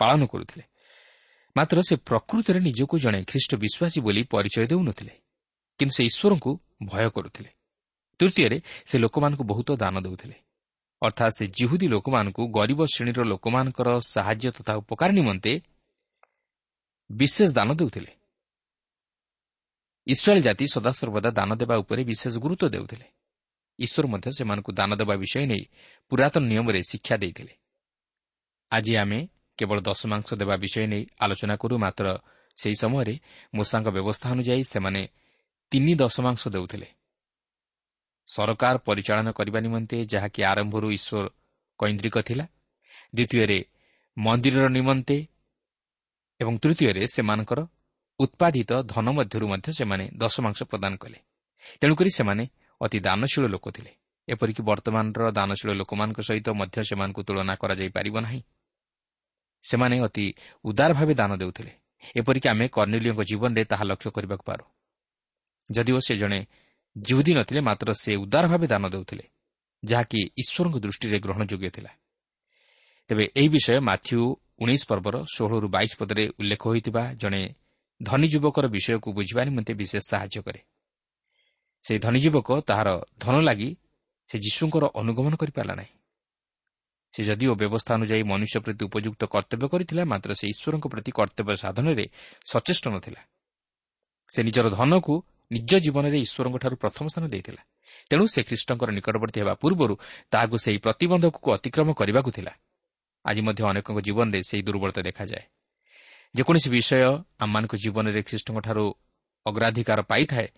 ପାଳନ 0.00 0.20
କରୁଥିଲେ। 0.26 0.64
ମାତ୍ର 1.56 1.78
ସେ 1.88 1.94
ପ୍ରକୃତରେ 2.08 2.60
ନିଜକୁ 2.60 2.94
ଜଣେ 2.98 3.20
ଖ୍ରୀଷ୍ଟ 3.24 3.52
ବିଶ୍ୱାସୀ 3.62 3.98
ବୋଲି 4.00 4.22
ପରିଚୟ 4.24 4.66
ଦେଉନଥିଲେ 4.66 5.14
କିନ୍ତୁ 5.78 5.94
ସେ 5.96 6.02
ଈଶ୍ୱରଙ୍କୁ 6.04 6.50
ଭୟ 6.86 7.08
କରୁଥିଲେ। 7.10 7.50
ତୃତୀୟରେ 8.20 8.58
ସେ 8.86 8.96
ଲୋକମାନଙ୍କୁ 8.98 9.44
ବହୁତ 9.44 9.68
ଦାନ 9.82 9.94
ଦେଉଥିଲେ। 10.00 10.36
ଅର୍ଥାତ୍ 11.02 11.32
ସେ 11.38 11.44
ଜିହୁଦୀ 11.46 11.86
ଲୋକମାନଙ୍କୁ 11.88 12.42
ଗରିବ 12.48 12.80
ଶ୍ରେଣୀର 12.94 13.20
ଲୋକମାନଙ୍କର 13.22 13.88
ସାହାଯ୍ୟ 14.00 14.50
ତଥା 14.52 14.72
ଉପକାର 14.74 15.10
ନିମନ୍ତେ 15.12 15.52
ବିଶେଷ 17.10 17.50
ଦାନ 17.52 17.68
ଦେଉଥିଲେ। 17.74 18.12
ଇସ୍ରାଏଲ୍ 20.06 20.42
ଜାତି 20.42 20.66
ସଦାସର୍ବଦା 20.66 21.30
ଦାନ 21.30 21.50
ଦେବା 21.54 21.74
ଉପରେ 21.76 22.02
ବିଶେଷ 22.04 22.34
ଗୁରୁତ୍ୱ 22.38 22.70
ଦେଉଥିଲେ। 22.70 23.06
ଈଶ୍ୱର 23.78 24.06
ମଧ୍ୟ 24.06 24.28
ସେମାନଙ୍କୁ 24.32 24.70
ଦାନ 24.72 24.90
ଦେବା 24.94 25.14
ବିଷୟ 25.16 25.46
ନେଇ 25.46 25.64
ପୁରାତନ 26.08 26.42
ନିୟମରେ 26.44 26.80
ଶିକ୍ଷା 26.82 27.16
ଦେଇଥିଲେ। 27.16 27.54
ଆଜି 28.72 28.92
ଆମେ 28.96 29.28
କେବଳ 29.58 29.78
ଦଶମାଂଶ 29.80 30.28
ଦେବା 30.34 30.56
ବିଷୟ 30.56 30.86
ନେଇ 30.86 31.04
ଆଲୋଚନା 31.20 31.54
କରୁ 31.56 31.74
ମାତ୍ର 31.78 32.06
ସେହି 32.56 32.76
ସମୟରେ 32.82 33.14
ମୂଷାଙ୍କ 33.54 33.88
ବ୍ୟବସ୍ଥା 33.88 34.26
ଅନୁଯାୟୀ 34.30 34.64
ସେମାନେ 34.64 35.02
ତିନି 35.70 35.94
ଦଶମାଂଶ 35.94 36.42
ଦେଉଥିଲେ। 36.48 36.88
ସରକାର 38.34 38.74
ପରିଚାଳନା 38.78 39.32
କରିବା 39.32 39.60
ନିମନ୍ତେ 39.60 39.96
ଯାହାକି 40.04 40.40
ଆରମ୍ଭରୁ 40.42 40.86
ଈଶ୍ୱର 40.90 41.24
କୈନ୍ଦ୍ରିକ 41.80 42.16
ଥିଲା। 42.20 42.44
ଦ୍ୱିତୀୟରେ 43.14 43.58
ମନ୍ଦିରର 44.16 44.66
ନିମନ୍ତେ 44.68 45.16
ଏବଂ 46.40 46.54
ତୃତୀୟରେ 46.62 47.02
ସେମାନଙ୍କର 47.06 47.60
ଉତ୍ପାଦିତ 48.20 48.70
ଧନ 48.82 49.06
ମଧ୍ୟରୁ 49.10 49.46
ମଧ୍ୟ 49.48 49.68
ସେମାନେ 49.72 50.04
ଦଶମାଂଶ 50.16 50.58
ପ୍ରଦାନ 50.62 50.92
କଲେ। 50.96 51.18
ତେଣୁକରି 51.80 52.10
ସେମାନେ 52.10 52.44
ଅତି 52.80 52.98
ଦାନଶୀଳ 53.00 53.44
ଲୋକ 53.46 53.66
ଥିଲେ। 53.70 53.92
ଏପରିକି 54.28 54.62
ବର୍ତ୍ତମାନର 54.62 55.22
ଦାନଶୀଳ 55.30 55.70
ଲୋକମାନଙ୍କ 55.72 56.20
ସହିତ 56.20 56.48
ମଧ୍ୟ 56.50 56.76
ସେମାନଙ୍କୁ 56.88 57.20
ତୁଳନା 57.22 57.54
କରାଯାଇପାରିବ 57.54 58.16
ନାହିଁ। 58.20 58.40
ସେମାନେ 59.64 59.96
ଅତି 60.00 60.26
ଉଦାର 60.64 60.90
ଭାବେ 60.94 61.14
ଦାନ 61.14 61.30
ଦେଉଥିଲେ। 61.36 61.72
ଏପରିକି 62.16 62.48
ଆମେ 62.48 62.66
କର୍ଣ୍ଣିଲିଓଙ୍କ 62.68 63.22
ଜୀବନରେ 63.22 63.62
ତାହା 63.64 63.84
ଲକ୍ଷ୍ୟ 63.84 64.10
କରିବାକୁ 64.10 64.44
ପାରୁ। 64.44 64.64
ଯଦିଓ 65.70 65.98
ସେ 65.98 66.14
ଜଣେ 66.16 66.40
ଜିହୁଦୀ 66.96 67.32
ନଥିଲେ 67.34 67.60
ମାତ୍ର 67.60 67.88
ସେ 67.92 68.12
ଉଦାର 68.16 68.44
ଭାବେ 68.48 68.66
ଦାନ 68.66 68.84
ଦେଉଥିଲେ 68.88 69.24
ଯାହାକି 69.82 70.20
ଈଶ୍ୱରଙ୍କ 70.42 70.76
ଦୃଷ୍ଟିରେ 70.78 71.18
ଗ୍ରହଣଯୋଗ୍ୟ 71.24 71.70
ଥିଲା। 71.76 71.92
ତେବେ 73.10 73.24
ଏହି 73.36 73.48
ବିଷୟ 73.48 73.80
ମାଥ୍ୟୁ 73.80 74.20
ଉଣେଇଶ 74.62 74.82
ପର୍ବର 74.90 75.16
ଷୋହଳରୁ 75.34 75.68
ବାଇଶ 75.68 75.92
ପଦରେ 76.00 76.24
ଉଲ୍ଲେଖ 76.40 76.62
ହୋଇଥିବା 76.66 77.02
ଜଣେ 77.14 77.42
ଧନୀ 78.02 78.26
ଯୁବକର 78.28 78.64
ବିଷୟକୁ 78.68 79.08
ବୁଝିବା 79.12 79.42
ନିମନ୍ତେ 79.44 79.72
ବିଶେଷ 79.74 80.02
ସାହାଯ୍ୟ 80.10 80.40
କରେ। 80.46 80.60
ସେହି 81.84 81.98
ଧନୀ 82.04 82.20
ଯୁବକ 82.24 82.48
ତାହାର 82.68 82.88
ଧନ 83.18 83.34
ଲାଗି 83.40 83.70
ସେ 84.28 84.36
ଯୀଶୁଙ୍କର 84.38 84.84
ଅନୁଗମନ 85.00 85.34
କରିପାରିଲା 85.36 85.74
ନାହିଁ। 85.74 85.94
ସେ 87.12 87.20
ଯଦିଓ 87.24 87.52
ବ୍ୟବସ୍ଥା 87.54 87.92
ଅନୁଯାୟୀ 87.94 88.22
ମନୁଷ୍ୟ 88.22 88.58
ପ୍ରତି 88.64 88.82
ଉପଯୁକ୍ତ 88.88 89.22
କର୍ତ୍ତବ୍ୟ 89.24 89.66
କରିଥିଲା 89.72 90.02
ମାତ୍ର 90.04 90.30
ସେ 90.40 90.44
ଈଶ୍ୱରଙ୍କ 90.54 90.86
ପ୍ରତି 90.92 91.10
କର୍ତ୍ତବ୍ୟ 91.18 91.54
ସାଧନରେ 91.56 92.04
ସଚେଷ୍ଟ 92.52 92.84
ନଥିଲା। 92.94 93.20
ସେ 94.30 94.40
ନିଜର 94.46 94.66
ଧନକୁ 94.70 95.14
ନିଜ 95.50 95.70
ଜୀବନରେ 95.84 96.18
ଈଶ୍ୱରଙ୍କଠାରୁ 96.18 96.76
ପ୍ରଥମ 96.76 97.04
ସ୍ଥାନ 97.08 97.24
ଦେଇଥିଲା। 97.28 97.62
ତେଣୁ 98.10 98.24
ସେ 98.26 98.40
ଖ୍ରୀଷ୍ଟଙ୍କର 98.42 98.88
ନିକଟବର୍ତ୍ତୀ 98.90 99.38
ହେବା 99.42 99.54
ପୂର୍ବରୁ 99.54 99.94
ତାହାକୁ 100.30 100.56
ସେହି 100.64 100.78
ପ୍ରତିବନ୍ଧକକୁ 100.78 101.48
ଅତିକ୍ରମ 101.56 101.88
କରିବାକୁ 101.92 102.30
ଥିଲା। 102.36 102.52
ଆଜି 103.24 103.40
ମଧ୍ୟ 103.46 103.62
ଅନେକଙ୍କ 103.70 103.98
ଜୀବନରେ 104.06 104.38
ସେହି 104.48 104.62
ଦୁର୍ବଳତା 104.62 105.00
ଦେଖାଯାଏ। 105.02 105.44
ଯେକୌଣସି 106.34 106.68
ବିଷୟ 106.70 107.02
ଆମମାନଙ୍କ 107.38 107.74
ଜୀବନରେ 107.76 108.20
ଖ୍ରୀଷ୍ଟଙ୍କଠାରୁ 108.22 108.84
ଅଗ୍ରାଧିକାର 109.46 110.00
ପାଇଥାଏ 110.02 110.48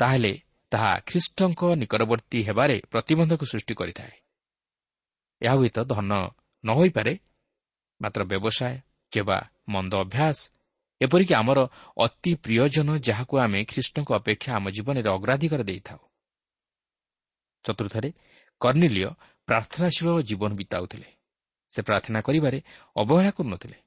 ତାହେଲେ 0.00 0.32
ତାହା 0.72 0.92
ଖ୍ରୀଷ୍ଟଙ୍କ 1.08 1.60
ନିକଟବର୍ତ୍ତୀ 1.80 2.38
ହେବାରେ 2.42 2.76
ପ୍ରତିବନ୍ଧକ 2.92 3.40
ସୃଷ୍ଟି 3.44 3.74
କରିଥାଏ। 3.74 4.14
ଏହା 5.42 5.54
ହୁଏତ 5.54 5.76
ଧନ 5.84 6.12
ନ 6.64 6.68
ହୋଇପାରେ 6.78 7.12
ମାତ୍ର 8.00 8.20
ବ୍ୟବସାୟ 8.24 8.74
କିମ୍ବା 9.12 9.38
ମନ୍ଦ 9.68 9.92
ଅଭ୍ୟାସ 9.94 10.38
ଏପରିକି 11.00 11.34
ଆମର 11.34 11.58
ଅତି 11.96 12.34
ପ୍ରିୟଜନ 12.34 12.88
ଯାହାକୁ 12.98 13.34
ଆମେ 13.38 13.64
ଖ୍ରୀଷ୍ଟଙ୍କ 13.64 14.10
ଅପେକ୍ଷା 14.12 14.50
ଆମ 14.56 14.70
ଜୀବନରେ 14.70 15.08
ଅଗ୍ରାଧିକାର 15.10 15.62
ଦେଇଥାଉ। 15.62 15.98
ଚତୁର୍ଥରେ 17.64 18.10
କର୍ଣ୍ଣିଲିୟ 18.60 19.08
ପ୍ରାର୍ଥନାଶୀଳ 19.46 20.08
ଜୀବନ 20.22 20.50
ବିତାଉଥିଲେ। 20.54 21.08
ସେ 21.70 21.80
ପ୍ରାର୍ଥନା 21.82 22.18
କରିବାରେ 22.20 22.58
ଅବହେଳା 22.96 23.30
କରୁନଥିଲେ। 23.30 23.78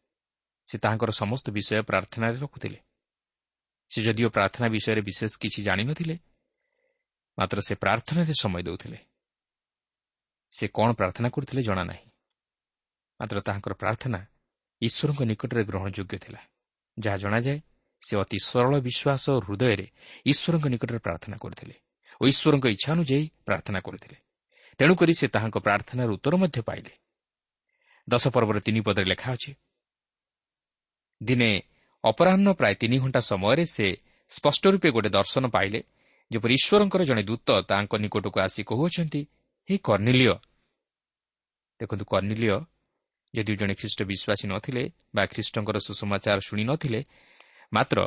ସେ 0.67 0.75
ତାହାଙ୍କର 0.77 1.11
ସମସ୍ତ 1.11 1.45
ବିଷୟ 1.51 1.81
ପ୍ରାର୍ଥନାରେ 1.81 2.37
ରଖୁଥିଲେ। 2.39 2.79
ସେ 3.91 3.99
ଯଦିଓ 4.03 4.29
ପ୍ରାର୍ଥନା 4.29 4.67
ବିଷୟରେ 4.69 5.01
ବିଶେଷ 5.01 5.31
କିଛି 5.41 5.59
ଜାଣିନଥିଲେ 5.63 6.15
ମାତ୍ର 7.37 7.57
ସେ 7.61 7.73
ପ୍ରାର୍ଥନାରେ 7.75 8.33
ସମୟ 8.41 8.61
ଦେଉଥିଲେ। 8.63 8.99
ସେ 10.53 10.65
କ'ଣ 10.67 10.89
ପ୍ରାର୍ଥନା 10.91 11.29
କରୁଥିଲେ 11.29 11.61
ଜଣା 11.61 11.83
ନାହିଁ। 11.83 12.05
ମାତ୍ର 13.19 13.37
ତାହାଙ୍କର 13.41 13.73
ପ୍ରାର୍ଥନା 13.73 14.19
ଈଶ୍ୱରଙ୍କ 14.81 15.21
ନିକଟରେ 15.21 15.61
ଗ୍ରହଣଯୋଗ୍ୟ 15.63 16.17
ଥିଲା। 16.19 16.41
ଯାହା 17.05 17.17
ଜଣାଯାଏ 17.23 17.59
ସେ 18.01 18.13
ଅତି 18.23 18.37
ସରଳ 18.49 18.73
ବିଶ୍ୱାସ 18.87 19.23
ଓ 19.33 19.37
ହୃଦୟରେ 19.45 19.85
ଈଶ୍ୱରଙ୍କ 20.25 20.65
ନିକଟରେ 20.73 20.99
ପ୍ରାର୍ଥନା 21.05 21.37
କରୁଥିଲେ 21.43 21.75
ଓ 22.21 22.23
ଈଶ୍ୱରଙ୍କ 22.31 22.65
ଇଚ୍ଛା 22.75 22.89
ଅନୁଯାୟୀ 22.95 23.25
ପ୍ରାର୍ଥନା 23.47 23.79
କରୁଥିଲେ। 23.87 24.17
ତେଣୁକରି 24.79 25.13
ସେ 25.19 25.25
ତାହାଙ୍କ 25.35 25.57
ପ୍ରାର୍ଥନାର 25.65 26.09
ଉତ୍ତର 26.15 26.33
ମଧ୍ୟ 26.43 26.59
ପାଇଲେ। 26.69 26.91
ଦଶ 28.07 28.23
ପର୍ବର 28.35 28.57
ତିନି 28.65 28.81
ପଦରେ 28.81 29.07
ଲେଖା 29.11 29.29
ଅଛି 29.35 29.51
ଦିନେ 31.21 31.49
ଅପରାହ୍ନ 32.03 32.47
ପ୍ରାୟ 32.59 32.75
ତିନି 32.81 32.97
ଘଣ୍ଟା 33.03 33.21
ସମୟରେ 33.31 33.63
ସେ 33.75 33.87
ସ୍ପଷ୍ଟ 34.31 34.63
ରୂପେ 34.73 34.89
ଗୋଟେ 34.95 35.09
ଦର୍ଶନ 35.09 35.43
ପାଇଲେ 35.55 35.79
ଯେପରି 36.31 36.53
ଈଶ୍ୱରଙ୍କର 36.59 37.01
ଜଣେ 37.09 37.23
ଦୂତ 37.23 37.47
ତାଙ୍କ 37.69 37.91
ନିକଟକୁ 38.03 38.37
ଆସି 38.45 38.61
କହୁଅଛନ୍ତି 38.63 39.21
ହେ 39.69 39.75
କର୍ଣ୍ଣିଲିୟ 39.87 40.33
ଦେଖନ୍ତୁ 41.79 42.05
କର୍ଣ୍ଣିଲିୟ 42.05 42.57
ଯଦି 43.33 43.53
ଜଣେ 43.55 43.73
ଖ୍ରୀଷ୍ଟ 43.73 43.99
ବିଶ୍ୱାସୀ 44.03 44.45
ନଥିଲେ 44.47 44.83
ବା 45.15 45.23
ଖ୍ରୀଷ୍ଟଙ୍କର 45.25 45.77
ସୁସମାଚାର 45.79 46.39
ଶୁଣି 46.39 46.63
ନଥିଲେ 46.63 47.01
ମାତ୍ର 47.73 47.97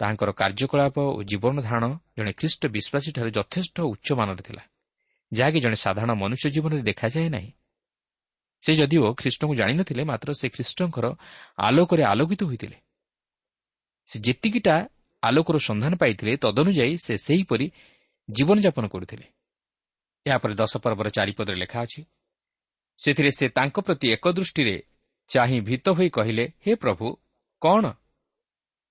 ତାହାଙ୍କର 0.00 0.30
କାର୍ଯ୍ୟକଳାପ 0.32 0.96
ଓ 1.18 1.20
ଜୀବନ 1.22 1.56
ଧାରଣ 1.60 1.84
ଜଣେ 2.18 2.32
ଖ୍ରୀଷ୍ଟ 2.32 2.62
ବିଶ୍ୱାସୀଠାରୁ 2.66 3.30
ଯଥେଷ୍ଟ 3.30 3.76
ଉଚ୍ଚମାନର 3.92 4.40
ଥିଲା 4.42 4.62
ଯାହାକି 5.32 5.58
ଜଣେ 5.60 5.76
ସାଧାରଣ 5.76 6.10
ମନୁଷ୍ୟ 6.14 6.46
ଜୀବନରେ 6.50 6.82
ଦେଖାଯାଏ 6.82 7.28
ନାହିଁ। 7.28 7.50
ସେ 8.62 8.72
ଯଦିଓ 8.74 9.06
ଖ୍ରୀଷ୍ଟଙ୍କୁ 9.14 9.54
ଜାଣିନଥିଲେ 9.54 10.02
ମାତ୍ର 10.04 10.28
ସେ 10.32 10.46
ଖ୍ରୀଷ୍ଟଙ୍କର 10.48 11.06
ଆଲୋକରେ 11.58 12.02
ଆଲୋକିତ 12.02 12.40
ହୋଇଥିଲେ। 12.44 12.78
ସେ 14.08 14.16
ଯେତିକିଟା 14.26 14.74
ଆଲୋକର 15.22 15.56
ସନ୍ଧାନ 15.58 15.92
ପାଇଥିଲେ 15.94 16.32
ତଦନୁଯାୟୀ 16.36 16.94
ସେ 17.06 17.14
ସେହିପରି 17.26 17.66
ଜୀବନଯାପନ 18.28 18.84
କରୁଥିଲେ। 18.86 19.26
ଏହାପରେ 20.26 20.54
ଦଶ 20.54 20.72
ପର୍ବର 20.84 21.08
ଚାରିପଦରେ 21.08 21.56
ଲେଖା 21.56 21.78
ଅଛି 21.82 22.00
ସେଥିରେ 22.98 23.30
ସେ 23.30 23.48
ତାଙ୍କ 23.48 23.80
ପ୍ରତି 23.80 24.06
ଏକ 24.12 24.28
ଦୃଷ୍ଟିରେ 24.28 24.82
ଚାହିଁ 25.28 25.60
ଭୀତ 25.60 25.88
ହୋଇ 25.88 26.08
କହିଲେ 26.08 26.44
ହେ 26.66 26.74
ପ୍ରଭୁ 26.74 27.16
କ'ଣ? 27.62 27.84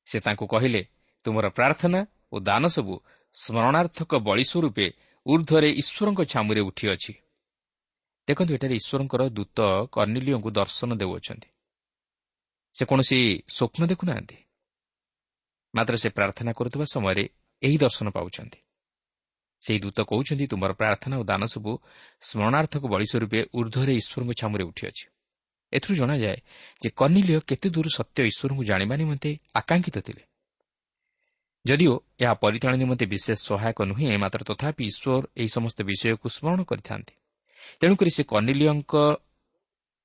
ସେ 0.06 0.20
ତାଙ୍କୁ 0.20 0.46
କହିଲେ 0.48 0.82
ତୁମର 1.24 1.50
ପ୍ରାର୍ଥନା 1.50 2.06
ଓ 2.34 2.40
ଦାନ 2.40 2.68
ସବୁ 2.68 2.94
ସ୍ମରଣାର୍ଥକ 3.34 4.12
ବଳି 4.16 4.44
ସ୍ୱରୂପେ 4.44 4.88
ଉର୍ଦ୍ଧ୍ୱରେ 5.26 5.70
ଈଶ୍ୱରଙ୍କ 5.72 6.22
ଛାମୁରେ 6.24 6.62
ଉଠିଅଛି। 6.62 7.14
ଦେଖନ୍ତୁ 8.28 8.54
ଏଠାରେ 8.54 8.76
ଈଶ୍ୱରଙ୍କର 8.76 9.22
ଦୂତ 9.30 9.60
କର୍ଣ୍ଣିଲିଓଙ୍କୁ 9.92 10.50
ଦର୍ଶନ 10.52 10.90
ଦେଉଅଛନ୍ତି। 10.96 11.50
ସେ 12.76 12.84
କୌଣସି 12.86 13.20
ସ୍ୱପ୍ନ 13.50 13.82
ଦେଖୁନାହାନ୍ତି। 13.88 14.38
ମାତ୍ର 15.76 15.96
ସେ 15.96 16.10
ପ୍ରାର୍ଥନା 16.10 16.52
କରୁଥିବା 16.52 16.86
ସମୟରେ 16.94 17.24
ଏହି 17.62 17.78
ଦର୍ଶନ 17.78 18.08
ପାଉଛନ୍ତି। 18.10 18.60
ସେହି 19.62 19.80
ଦୂତ 19.80 19.98
କହୁଛନ୍ତି 20.02 20.46
ତୁମର 20.48 20.72
ପ୍ରାର୍ଥନା 20.74 21.16
ଓ 21.18 21.24
ଦାନ 21.24 21.42
ସବୁ 21.46 21.72
ସ୍ମରଣାର୍ଥକ 22.22 22.84
ବଳି 22.88 23.06
ସ୍ୱରୂପେ 23.06 23.40
ଉର୍ଦ୍ଧ୍ୱରେ 23.54 23.94
ଈଶ୍ୱରଙ୍କ 23.96 24.32
ଛାମୁରେ 24.42 24.64
ଉଠିଅଛି। 24.64 25.04
ଏଥିରୁ 25.74 25.94
ଜଣାଯାଏ 25.96 26.38
ଯେ 26.82 26.90
କର୍ଣ୍ଣିଲିଓ 26.90 27.40
କେତେ 27.40 27.68
ଦୂର 27.70 27.88
ସତ୍ୟ 27.88 28.20
ଈଶ୍ୱରଙ୍କୁ 28.32 28.64
ଜାଣିବା 28.64 28.96
ନିମନ୍ତେ 28.96 29.30
ଆକାଂକ୍ଷିତ 29.56 29.98
ଥିଲେ। 30.00 30.24
ଯଦିଓ 31.66 31.94
ଏହା 32.20 32.34
ପରିଚାଳନା 32.34 32.78
ନିମନ୍ତେ 32.78 33.06
ବିଶେଷ 33.06 33.40
ସହାୟକ 33.50 33.80
ନୁହେଁ 33.84 34.18
ମାତ୍ର 34.18 34.42
ତଥାପି 34.50 34.84
ଈଶ୍ୱର 34.86 35.24
ଏହି 35.38 35.50
ସମସ୍ତ 35.50 35.80
ବିଷୟକୁ 35.84 36.28
ସ୍ମରଣ 36.30 36.60
କରିଥାନ୍ତି। 36.64 37.14
ତେଣୁକରି 37.80 38.10
ସେ 38.10 38.24
କର୍ଣ୍ଣିଲିଓଙ୍କ 38.24 38.94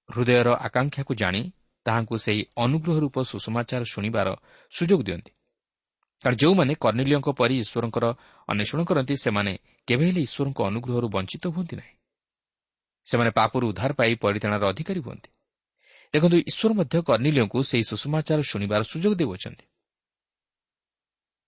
ହୃଦୟର 0.09 0.49
ଆକାଂକ୍ଷାକୁ 0.66 1.12
ଜାଣି 1.14 1.42
ତାହାଙ୍କୁ 1.87 2.14
ସେହି 2.25 2.42
ଅନୁଗ୍ରହ 2.56 2.97
ରୂପ 3.04 3.16
ସୁଷମାଚାର 3.23 3.82
ଶୁଣିବାର 3.85 4.28
ସୁଯୋଗ 4.73 5.00
ଦିଅନ୍ତି। 5.02 5.32
କାରଣ 6.24 6.34
ଯେଉଁମାନେ 6.42 6.72
କର୍ଣ୍ଣିଲିଓଙ୍କ 6.84 7.28
ପରି 7.40 7.54
ଈଶ୍ୱରଙ୍କର 7.62 8.06
ଅନ୍ୱେଷଣ 8.48 8.80
କରନ୍ତି 8.88 9.14
ସେମାନେ 9.24 9.52
କେବେ 9.88 10.04
ହେଲେ 10.08 10.20
ଈଶ୍ୱରଙ୍କ 10.28 10.58
ଅନୁଗ୍ରହରୁ 10.70 11.06
ବଞ୍ଚିତ 11.16 11.44
ହୁଅନ୍ତି 11.54 11.74
ନାହିଁ। 11.80 11.94
ସେମାନେ 13.06 13.30
ପାପରୁ 13.38 13.64
ଉଦ୍ଧାର 13.70 13.90
ପାଇ 13.98 14.12
ପରିତାଣର 14.24 14.62
ଅଧିକାରୀ 14.72 15.00
ହୁଅନ୍ତି। 15.06 15.30
ଦେଖନ୍ତୁ 16.14 16.36
ଈଶ୍ୱର 16.50 16.70
ମଧ୍ୟ 16.78 16.96
କର୍ଣ୍ଣିଲିଓଙ୍କୁ 17.08 17.58
ସେହି 17.70 17.84
ସୁଷମାଚାର 17.90 18.40
ଶୁଣିବାର 18.50 18.82
ସୁଯୋଗ 18.92 19.12
ଦେଉଅଛନ୍ତି। 19.20 19.64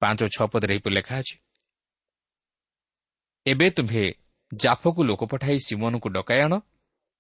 ପାଞ୍ଚ 0.03 0.21
ଛଅ 0.35 0.47
ପଦରେ 0.53 0.73
ଏହିପରି 0.75 0.95
ଲେଖା 0.99 1.15
ଅଛି 1.23 1.37
ଏବେ 3.47 3.67
ତୁମ୍ଭେ 3.77 4.05
ଜାଫକୁ 4.53 5.01
ଲୋକ 5.05 5.23
ପଠାଇ 5.33 5.59
ସିମୋନକୁ 5.67 6.09
ଡକାଇ 6.17 6.41
ଆଣ 6.47 6.55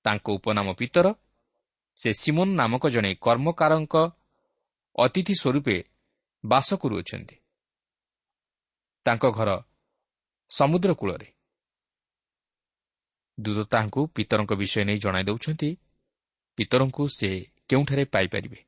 ତାଙ୍କ 0.04 0.26
ଉପନାମ 0.38 0.68
ପିତର 0.80 1.06
ସେ 1.98 2.10
ସିମୋନ 2.22 2.48
ନାମକ 2.60 2.84
ଜଣେ 2.94 3.10
କର୍ମକାରଙ୍କ 3.24 3.94
ଅତିଥି 4.96 5.34
ସ୍ୱରୂପେ 5.40 5.76
ବାସ 6.44 6.68
କରୁଅଛନ୍ତି। 6.82 7.36
ତାଙ୍କ 9.06 9.24
ଘର 9.30 9.50
ସମୁଦ୍ର 10.50 10.90
କୂଳରେ। 10.94 11.28
ଦୂତ 13.38 13.58
ତାହାଙ୍କୁ 13.68 14.00
ପିତରଙ୍କ 14.06 14.52
ବିଷୟ 14.54 14.84
ନେଇ 14.84 14.98
ଜଣାଇ 14.98 15.24
ଦେଉଛନ୍ତି 15.24 15.70
ପିତରଙ୍କୁ 16.58 17.08
ସେ 17.08 17.30
କେଉଁଠାରେ 17.68 18.04
ପାଇପାରିବେ? 18.04 18.60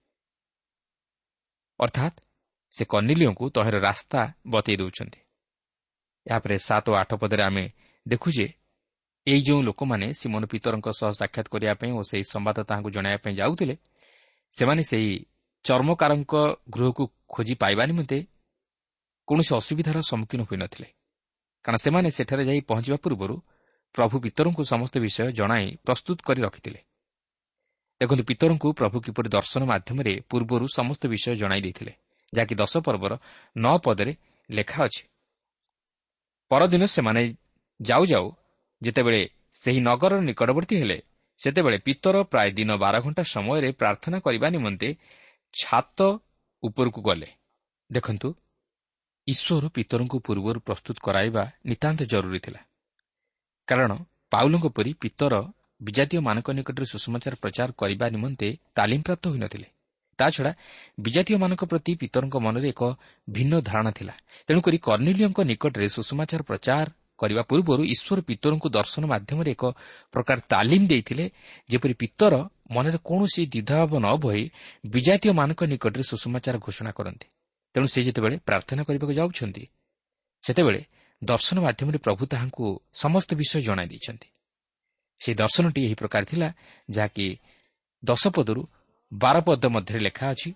ଅର୍ଥାତ୍ 1.80 2.16
ସେ 2.72 2.84
କର୍ଣ୍ଣିଲିଓଙ୍କୁ 2.84 3.44
ତହିଁର 3.50 3.76
ରାସ୍ତା 3.78 4.20
ବତାଇ 4.46 4.76
ଦେଉଛନ୍ତି। 4.76 5.20
ଏହାପରେ 6.26 6.56
ସାତ 6.58 6.84
ଓ 6.90 6.94
ଆଠ 6.94 7.10
ପଦରେ 7.14 7.42
ଆମେ 7.42 7.64
ଦେଖୁ 8.08 8.28
ଯେ 8.30 8.46
ଏହି 9.26 9.40
ଯେଉଁ 9.42 9.62
ଲୋକମାନେ 9.62 10.06
ସିମନ 10.12 10.42
ପିତରଙ୍କ 10.46 10.88
ସହ 10.90 11.10
ସାକ୍ଷାତ 11.10 11.46
କରିବା 11.48 11.74
ପାଇଁ 11.74 11.92
ଓ 11.92 12.02
ସେହି 12.02 12.24
ସମ୍ବାଦ 12.32 12.58
ତାହାଙ୍କୁ 12.68 12.90
ଜଣାଇବା 12.90 13.18
ପାଇଁ 13.24 13.34
ଯାଉଥିଲେ 13.34 13.74
ସେମାନେ 14.50 14.82
ସେହି 14.82 15.12
ଚର୍ମକାରଙ୍କ 15.64 16.34
ଗୃହକୁ 16.70 17.04
ଖୋଜି 17.28 17.54
ପାଇବା 17.54 17.84
ନିମନ୍ତେ 17.86 18.18
କୌଣସି 19.28 19.52
ଅସୁବିଧାର 19.56 19.98
ସମ୍ମୁଖୀନ 20.00 20.40
ହୋଇନଥିଲେ। 20.42 20.88
କାରଣ 21.64 21.76
ସେମାନେ 21.76 22.08
ସେଠାରେ 22.10 22.42
ଯାଇ 22.44 22.60
ପହଞ୍ଚିବା 22.60 22.98
ପୂର୍ବରୁ 23.04 23.36
ପ୍ରଭୁ 23.94 24.16
ପିତରଙ୍କୁ 24.20 24.62
ସମସ୍ତ 24.64 24.94
ବିଷୟ 24.98 25.30
ଜଣାଇ 25.30 25.66
ପ୍ରସ୍ତୁତ 25.84 26.18
କରି 26.22 26.40
ରଖିଥିଲେ। 26.42 26.80
ଦେଖନ୍ତୁ 28.00 28.24
ପିତରଙ୍କୁ 28.24 28.68
ପ୍ରଭୁ 28.72 28.96
କିପରି 29.00 29.28
ଦର୍ଶନ 29.28 29.62
ମାଧ୍ୟମରେ 29.64 30.12
ପୂର୍ବରୁ 30.30 30.66
ସମସ୍ତ 30.78 31.02
ବିଷୟ 31.06 31.34
ଜଣାଇ 31.34 31.60
ଦେଇଥିଲେ 31.60 31.92
ଯାହାକି 32.34 32.54
ଦଶ 32.54 32.74
ପର୍ବର 32.76 33.12
ନଅ 33.56 33.76
ପଦରେ 33.84 34.12
ଲେଖା 34.50 34.78
ଅଛି। 34.84 35.02
ପରଦିନ 36.50 36.82
ସେମାନେ 36.86 37.22
ଯାଉ 37.80 38.02
ଯାଉ 38.06 38.26
ଯେତେବେଳେ 38.82 39.20
ସେହି 39.54 39.80
ନଗରର 39.80 40.20
ନିକଟବର୍ତ୍ତୀ 40.20 40.74
ହେଲେ 40.80 40.98
ସେତେବେଳେ 41.38 41.78
ପିତର 41.78 42.16
ପ୍ରାୟ 42.22 42.48
ଦିନ 42.52 42.70
ବାର 42.76 42.94
ଘଣ୍ଟା 43.00 43.22
ସମୟରେ 43.34 43.68
ପ୍ରାର୍ଥନା 43.72 44.18
କରିବା 44.18 44.48
ନିମନ୍ତେ 44.48 44.88
ଛାତ 45.54 45.98
ଉପରକୁ 46.62 47.00
ଗଲେ। 47.00 47.28
ଦେଖନ୍ତୁ 47.92 48.28
ଈଶ୍ୱର 49.26 49.64
ପିତରଙ୍କୁ 49.68 50.16
ପୂର୍ବରୁ 50.18 50.58
ପ୍ରସ୍ତୁତ 50.60 50.96
କରାଇବା 51.02 51.42
ନିତାନ୍ତ 51.66 52.00
ଜରୁରୀ 52.12 52.38
ଥିଲା। 52.38 52.60
କାରଣ 53.68 53.90
ପାଉଲଙ୍କ 54.32 54.66
ପରି 54.76 54.90
ପିତର 55.02 55.34
ବିଜାତୀୟମାନଙ୍କ 55.80 56.48
ନିକଟରେ 56.58 56.86
ସୁଷମାଚାର 56.86 57.34
ପ୍ରଚାର 57.42 57.68
କରିବା 57.80 58.06
ନିମନ୍ତେ 58.10 58.48
ତାଲିମ 58.74 59.00
ପ୍ରାପ୍ତ 59.02 59.24
ହୋଇନଥିଲେ। 59.28 59.68
ତାଛଡ଼ା 60.18 60.52
ବିଜାତୀୟମାନଙ୍କ 60.98 61.62
ପ୍ରତି 61.64 61.92
ପିତରଙ୍କ 62.00 62.36
ମନରେ 62.36 62.68
ଏକ 62.68 62.82
ଭିନ୍ନ 63.28 63.52
ଧାରଣା 63.60 63.90
ଥିଲା। 63.90 64.14
ତେଣୁକରି 64.46 64.78
କର୍ଣ୍ଣିଲିଓଙ୍କ 64.78 65.40
ନିକଟରେ 65.50 65.86
ସୁଷମାଚାର 65.88 66.40
ପ୍ରଚାର 66.42 66.86
କରିବା 67.20 67.42
ପୂର୍ବରୁ 67.42 67.82
ଈଶ୍ୱର 67.94 68.18
ପିତରଙ୍କୁ 68.28 68.68
ଦର୍ଶନ 68.68 69.02
ମାଧ୍ୟମରେ 69.06 69.50
ଏକ 69.50 69.64
ପ୍ରକାର 70.12 70.38
ତାଲିମ 70.52 70.82
ଦେଇଥିଲେ 70.86 71.24
ଯେପରି 71.70 71.94
ପିତର 72.02 72.34
ମନରେ 72.74 72.98
କୌଣସି 73.08 73.42
ଦ୍ୱିଧାଭାବ 73.52 73.92
ନ 74.04 74.06
ବହି 74.22 74.44
ବିଜାତୀୟମାନଙ୍କ 74.86 75.60
ନିକଟରେ 75.72 76.02
ସୁଷମାଚାର 76.02 76.56
ଘୋଷଣା 76.58 76.92
କରନ୍ତି। 76.98 77.26
ତେଣୁ 77.76 77.86
ସେ 77.92 78.00
ଯେତେବେଳେ 78.02 78.36
ପ୍ରାର୍ଥନା 78.48 78.82
କରିବାକୁ 78.88 79.12
ଯାଉଛନ୍ତି 79.20 79.64
ସେତେବେଳେ 80.42 80.80
ଦର୍ଶନ 81.22 81.56
ମାଧ୍ୟମରେ 81.60 81.98
ପ୍ରଭୁ 81.98 82.22
ତାହାଙ୍କୁ 82.32 82.66
ସମସ୍ତ 83.02 83.30
ବିଷୟ 83.40 83.60
ଜଣାଇ 83.68 83.88
ଦେଇଛନ୍ତି। 83.92 84.28
ସେହି 85.20 85.36
ଦର୍ଶନଟି 85.42 85.80
ଏହି 85.86 85.96
ପ୍ରକାର 86.00 86.22
ଥିଲା 86.24 86.48
ଯାହାକି 86.90 87.26
ଦଶପଦରୁ 88.02 88.62
ବାରପଦ 89.12 89.62
ମଧ୍ୟରେ 89.76 90.00
ଲେଖା 90.06 90.26
ଅଛି। 90.32 90.50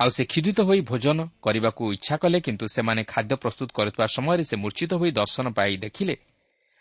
ଆଉ 0.00 0.10
ସେ 0.16 0.22
କ୍ଷୁଦିତ 0.24 0.58
ହୋଇ 0.68 0.80
ଭୋଜନ 0.90 1.18
କରିବାକୁ 1.44 1.82
ଇଚ୍ଛା 1.96 2.16
କଲେ 2.22 2.38
କିନ୍ତୁ 2.46 2.64
ସେମାନେ 2.76 3.02
ଖାଦ୍ୟ 3.12 3.34
ପ୍ରସ୍ତୁତ 3.42 3.68
କରୁଥିବା 3.76 4.06
ସମୟରେ 4.16 4.44
ସେ 4.50 4.56
ମୂର୍ଚ୍ଚିତ 4.62 4.92
ହୋଇ 5.00 5.10
ଦର୍ଶନ 5.20 5.46
ପାଇ 5.58 5.72
ଦେଖିଲେ 5.76 6.14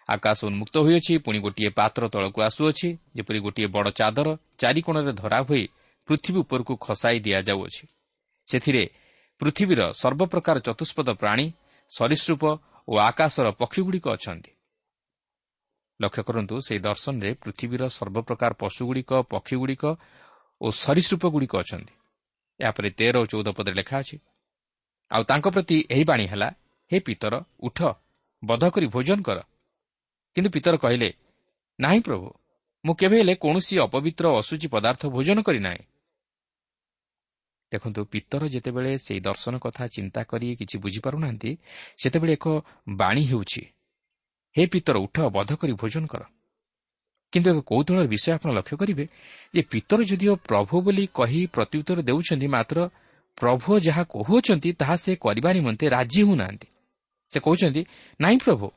ଆକାଶ 0.09 0.37
ଉନ୍ମୁକ୍ତ 0.49 0.75
ହୋଇଅଛି 0.85 1.13
ପୁଣି 1.25 1.39
ଗୋଟିଏ 1.45 1.69
ପାତ୍ର 1.79 2.01
ତଳକୁ 2.13 2.39
ଆସୁଅଛି 2.47 2.87
ଯେପରି 3.15 3.39
ଗୋଟିଏ 3.45 3.67
ବଡ଼ 3.75 3.89
ଚାଦର 3.99 4.27
ଚାରିକୋଣରେ 4.61 5.13
ଧରା 5.21 5.39
ହୋଇ 5.49 5.63
ପୃଥିବୀ 6.07 6.39
ଉପରକୁ 6.45 6.73
ଖସାଇ 6.85 7.17
ଦିଆଯାଉଅଛି। 7.25 7.83
ସେଥିରେ 8.49 8.83
ପୃଥିବୀର 9.41 9.81
ସର୍ବପ୍ରକାର 10.01 10.57
ଚତୁଷ୍ପଦ 10.67 11.09
ପ୍ରାଣୀ 11.21 11.45
ସରୀସୃପ 11.91 12.43
ଓ 12.87 12.93
ଆକାଶର 13.09 13.47
ପକ୍ଷୀଗୁଡ଼ିକ 13.61 14.05
ଅଛନ୍ତି। 14.15 14.51
ଲକ୍ଷ୍ୟ 15.99 16.21
କରନ୍ତୁ 16.27 16.55
ସେହି 16.65 16.79
ଦର୍ଶନରେ 16.79 17.29
ପୃଥିବୀର 17.43 17.83
ସର୍ବପ୍ରକାର 17.97 18.51
ପଶୁଗୁଡ଼ିକ 18.61 19.11
ପକ୍ଷୀଗୁଡ଼ିକ 19.33 19.83
ଓ 20.61 20.67
ସରୀସୃପଗୁଡ଼ିକ 20.83 21.53
ଅଛନ୍ତି। 21.63 21.93
ଏହାପରେ 22.59 22.89
ତେର 22.99 23.15
ଓ 23.23 23.25
ଚଉଦ 23.31 23.47
ପଦରେ 23.57 23.75
ଲେଖା 23.79 23.95
ଅଛି 24.01 24.15
ଆଉ 25.11 25.23
ତାଙ୍କ 25.29 25.45
ପ୍ରତି 25.55 25.77
ଏହି 25.93 26.03
ବାଣୀ 26.09 26.25
ହେଲା 26.31 26.49
ହେ 26.91 26.97
ପିତର 26.99 27.33
ଉଠ 27.59 27.79
ବଧ 28.43 28.63
କରି 28.73 28.87
ଭୋଜନ 28.95 29.19
କର। 29.27 29.39
କିନ୍ତୁ 30.35 30.49
ପିତର 30.55 30.75
କହିଲେ 30.77 31.09
ନାହିଁ 31.79 32.01
ପ୍ରଭୁ 32.07 32.27
ମୁଁ 32.85 32.93
କେବେ 32.99 33.17
ହେଲେ 33.21 33.33
କୌଣସି 33.43 33.75
ଅପବିତ୍ର 33.85 34.25
ଅସୁଚି 34.39 34.67
ପଦାର୍ଥ 34.75 35.01
ଭୋଜନ 35.15 35.37
କରିନାହିଁ। 35.47 35.81
ଦେଖନ୍ତୁ 37.71 38.01
ପିତର 38.13 38.41
ଯେତେବେଳେ 38.47 38.91
ସେହି 39.05 39.19
ଦର୍ଶନ 39.19 39.53
କଥା 39.65 39.83
ଚିନ୍ତା 39.95 40.21
କରି 40.23 40.47
କିଛି 40.55 40.75
ବୁଝିପାରୁନାହାନ୍ତି 40.83 41.51
ସେତେବେଳେ 42.01 42.33
ଏକ 42.33 42.45
ବାଣୀ 42.97 43.23
ହେଉଛି 43.31 43.63
ହେ 44.55 44.63
ପିତର 44.73 44.95
ଉଠ 45.05 45.17
ବଧ 45.35 45.49
କରି 45.61 45.73
ଭୋଜନ 45.73 46.05
କର। 46.07 46.23
କିନ୍ତୁ 47.33 47.47
ଏକ 47.51 47.59
କୌତୁହଳର 47.71 48.07
ବିଷୟ 48.07 48.29
ଆପଣ 48.31 48.49
ଲକ୍ଷ୍ୟ 48.57 48.75
କରିବେ 48.81 49.05
ଯେ 49.53 49.61
ପିତର 49.71 49.99
ଯଦିଓ 50.11 50.33
ପ୍ରଭୁ 50.49 50.75
ବୋଲି 50.85 51.05
କହି 51.13 51.39
ପ୍ରତ୍ୟୁତ୍ତର 51.53 51.97
ଦେଉଛନ୍ତି 52.01 52.47
ମାତ୍ର 52.47 52.77
ପ୍ରଭୁ 53.37 53.69
ଯାହା 53.79 54.03
କହୁଅଛନ୍ତି 54.13 54.69
ତାହା 54.79 54.95
ସେ 54.95 55.11
କରିବା 55.15 55.49
ନିମନ୍ତେ 55.53 55.85
ରାଜି 55.89 56.21
ହେଉନାହାନ୍ତି। 56.27 56.67
ସେ 57.31 57.37
କହୁଛନ୍ତି 57.45 57.81
ନାହିଁ 58.19 58.37
ପ୍ରଭୁ 58.45 58.67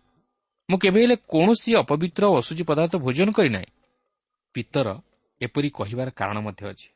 ମୁଁ 0.69 0.79
କେବେ 0.79 0.99
ହେଲେ 1.03 1.17
କୌଣସି 1.29 1.71
ଅପବିତ୍ର 1.83 2.23
ଅସୁଚି 2.39 2.65
ପଦାର୍ଥ 2.71 2.93
ଭୋଜନ 3.05 3.29
କରିନାହିଁ। 3.33 3.69
ପିତର 4.55 4.89
ଏପରି 5.41 5.69
କହିବାର 5.79 6.09
କାରଣ 6.11 6.37
ମଧ୍ୟ 6.47 6.63
ଅଛି। 6.73 6.89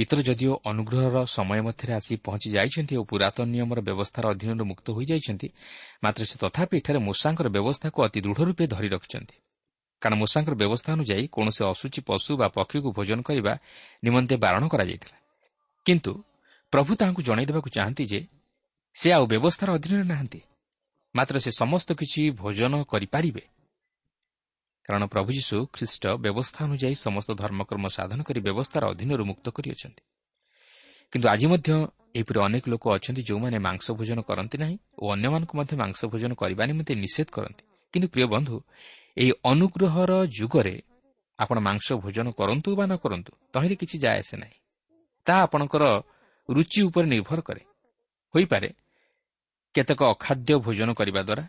ପିତର 0.00 0.22
ଯଦିଓ 0.24 0.52
ଅନୁଗ୍ରହର 0.64 1.16
ସମୟ 1.28 1.60
ମଧ୍ୟରେ 1.60 1.92
ଆସି 1.92 2.14
ପହଞ୍ଚି 2.24 2.48
ଯାଇଛନ୍ତି 2.56 2.94
ଓ 2.96 3.02
ପୁରାତନ 3.04 3.46
ନିୟମର 3.52 3.78
ବ୍ୟବସ୍ଥାର 3.88 4.24
ଅଧୀନରୁ 4.32 4.64
ମୁକ୍ତ 4.70 4.86
ହୋଇଯାଇଛନ୍ତି 4.96 5.48
ମାତ୍ର 6.04 6.22
ସେ 6.24 6.36
ତଥାପି 6.40 6.74
ଏଠାରେ 6.80 6.98
ମୂଷାଙ୍କର 7.08 7.46
ବ୍ୟବସ୍ଥାକୁ 7.56 7.98
ଅତି 8.06 8.18
ଦୃଢ଼ 8.24 8.40
ରୂପେ 8.48 8.64
ଧରି 8.72 8.88
ରଖିଛନ୍ତି। 8.96 9.36
କାରଣ 10.02 10.14
ମୂଷାଙ୍କର 10.22 10.54
ବ୍ୟବସ୍ଥା 10.62 10.90
ଅନୁଯାୟୀ 10.96 11.26
କୌଣସି 11.36 11.62
ଅସୁଚି 11.72 12.00
ପଶୁ 12.08 12.30
ବା 12.40 12.46
ପକ୍ଷୀକୁ 12.56 12.88
ଭୋଜନ 12.96 13.18
କରିବା 13.28 13.52
ନିମନ୍ତେ 14.04 14.34
ବାରଣ 14.44 14.62
କରାଯାଇଥିଲା। 14.72 15.16
କିନ୍ତୁ 15.86 16.12
ପ୍ରଭୁ 16.72 16.90
ତାହାଙ୍କୁ 17.00 17.22
ଜଣାଇ 17.28 17.46
ଦେବାକୁ 17.50 17.68
ଚାହାନ୍ତି 17.76 18.04
ଯେ 18.12 18.20
ସେ 18.96 19.08
ଆଉ 19.16 19.24
ବ୍ୟବସ୍ଥାର 19.32 19.68
ଅଧୀନରେ 19.76 20.04
ନାହାନ୍ତି 20.12 20.40
ମାତ୍ର 21.14 21.34
ସେ 21.44 21.50
ସମସ୍ତ 21.60 21.88
କିଛି 22.00 22.22
ଭୋଜନ 22.40 22.72
କରିପାରିବେ। 22.92 23.44
କାରଣ 24.90 25.06
ପ୍ରଭୁ 25.06 25.30
ଯୀଶୁ 25.30 25.56
ଖ୍ରୀଷ୍ଟ 25.72 26.04
ବ୍ୟବସ୍ଥା 26.24 26.60
ଅନୁଯାୟୀ 26.66 26.96
ସମସ୍ତ 27.06 27.30
ଧର୍ମକର୍ମ 27.42 27.84
ସାଧନ 27.96 28.18
କରି 28.26 28.40
ବ୍ୟବସ୍ଥାର 28.46 28.82
ଅଧୀନରୁ 28.92 29.22
ମୁକ୍ତ 29.30 29.46
କରିଅଛନ୍ତି। 29.56 30.02
କିନ୍ତୁ 31.12 31.26
ଆଜି 31.28 31.46
ମଧ୍ୟ 31.52 31.68
ଏହିପରି 32.14 32.38
ଅନେକ 32.46 32.64
ଲୋକ 32.72 32.84
ଅଛନ୍ତି 32.96 33.22
ଯେଉଁମାନେ 33.22 33.58
ମାଂସ 33.58 33.86
ଭୋଜନ 33.98 34.18
କରନ୍ତି 34.20 34.56
ନାହିଁ 34.58 34.76
ଓ 34.98 35.04
ଅନ୍ୟମାନଙ୍କୁ 35.14 35.54
ମଧ୍ୟ 35.58 35.74
ମାଂସ 35.82 36.00
ଭୋଜନ 36.12 36.32
କରିବା 36.34 36.62
ନିମନ୍ତେ 36.70 36.92
ନିଷେଧ 36.94 37.28
କରନ୍ତି। 37.36 37.62
କିନ୍ତୁ 37.94 38.06
ପ୍ରିୟ 38.14 38.26
ବନ୍ଧୁ 38.34 38.56
ଏହି 39.16 39.32
ଅନୁଗ୍ରହର 39.50 40.12
ଯୁଗରେ 40.38 40.76
ଆପଣ 41.38 41.56
ମାଂସ 41.68 41.86
ଭୋଜନ 42.02 42.26
କରନ୍ତୁ 42.30 42.68
ବା 42.78 42.84
ନ 42.86 42.92
କରନ୍ତୁ 43.04 43.30
ତହିଁରେ 43.54 43.74
କିଛି 43.80 43.96
ଯାଏ 44.04 44.16
ଆସେ 44.22 44.36
ନାହିଁ। 44.42 44.58
ତାହା 45.26 45.40
ଆପଣଙ୍କର 45.46 45.84
ରୁଚି 46.48 46.80
ଉପରେ 46.88 47.06
ନିର୍ଭର 47.14 47.40
କରେ। 47.48 47.62
ହୋଇପାରେ 48.34 48.68
କେତେକ 49.74 50.00
ଅଖାଦ୍ୟ 50.14 50.52
ଭୋଜନ 50.66 50.88
କରିବା 50.98 51.22
ଦ୍ୱାରା 51.22 51.44